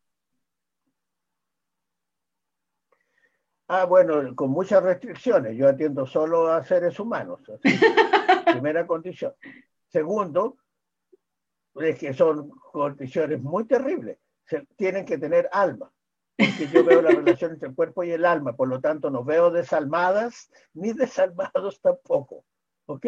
[3.68, 5.56] Ah, bueno, con muchas restricciones.
[5.56, 7.40] Yo atiendo solo a seres humanos.
[8.46, 9.34] primera condición.
[9.88, 10.58] Segundo,
[11.76, 14.18] es que son condiciones muy terribles.
[14.76, 15.92] tienen que tener alma
[16.40, 19.26] porque yo veo la relación entre el cuerpo y el alma, por lo tanto no
[19.26, 22.46] veo desalmadas ni desalmados tampoco,
[22.86, 23.06] ¿ok?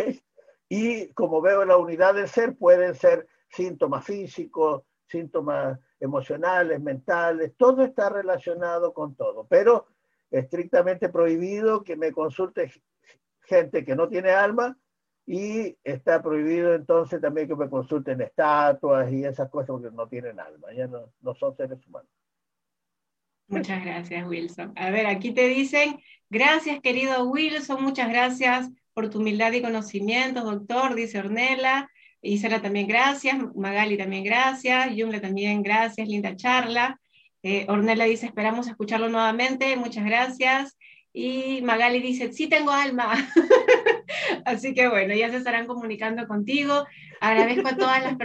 [0.74, 7.84] Y como veo la unidad del ser, pueden ser síntomas físicos, síntomas emocionales, mentales, todo
[7.84, 9.88] está relacionado con todo, pero
[10.32, 12.72] estrictamente prohibido que me consulte
[13.42, 14.78] gente que no tiene alma
[15.26, 20.40] y está prohibido entonces también que me consulten estatuas y esas cosas porque no tienen
[20.40, 22.10] alma, ya no, no son seres humanos.
[23.48, 24.72] Muchas gracias, Wilson.
[24.78, 26.00] A ver, aquí te dicen,
[26.30, 31.90] gracias, querido Wilson, muchas gracias por tu humildad y conocimiento, doctor, dice Ornella.
[32.22, 37.00] Isela también gracias, Magali también gracias, Yumle también gracias, linda charla.
[37.42, 40.78] Eh, Ornella dice, esperamos escucharlo nuevamente, muchas gracias.
[41.14, 43.14] Y Magali dice, sí tengo alma.
[44.46, 46.86] Así que bueno, ya se estarán comunicando contigo.
[47.20, 48.18] Agradezco a todas las personas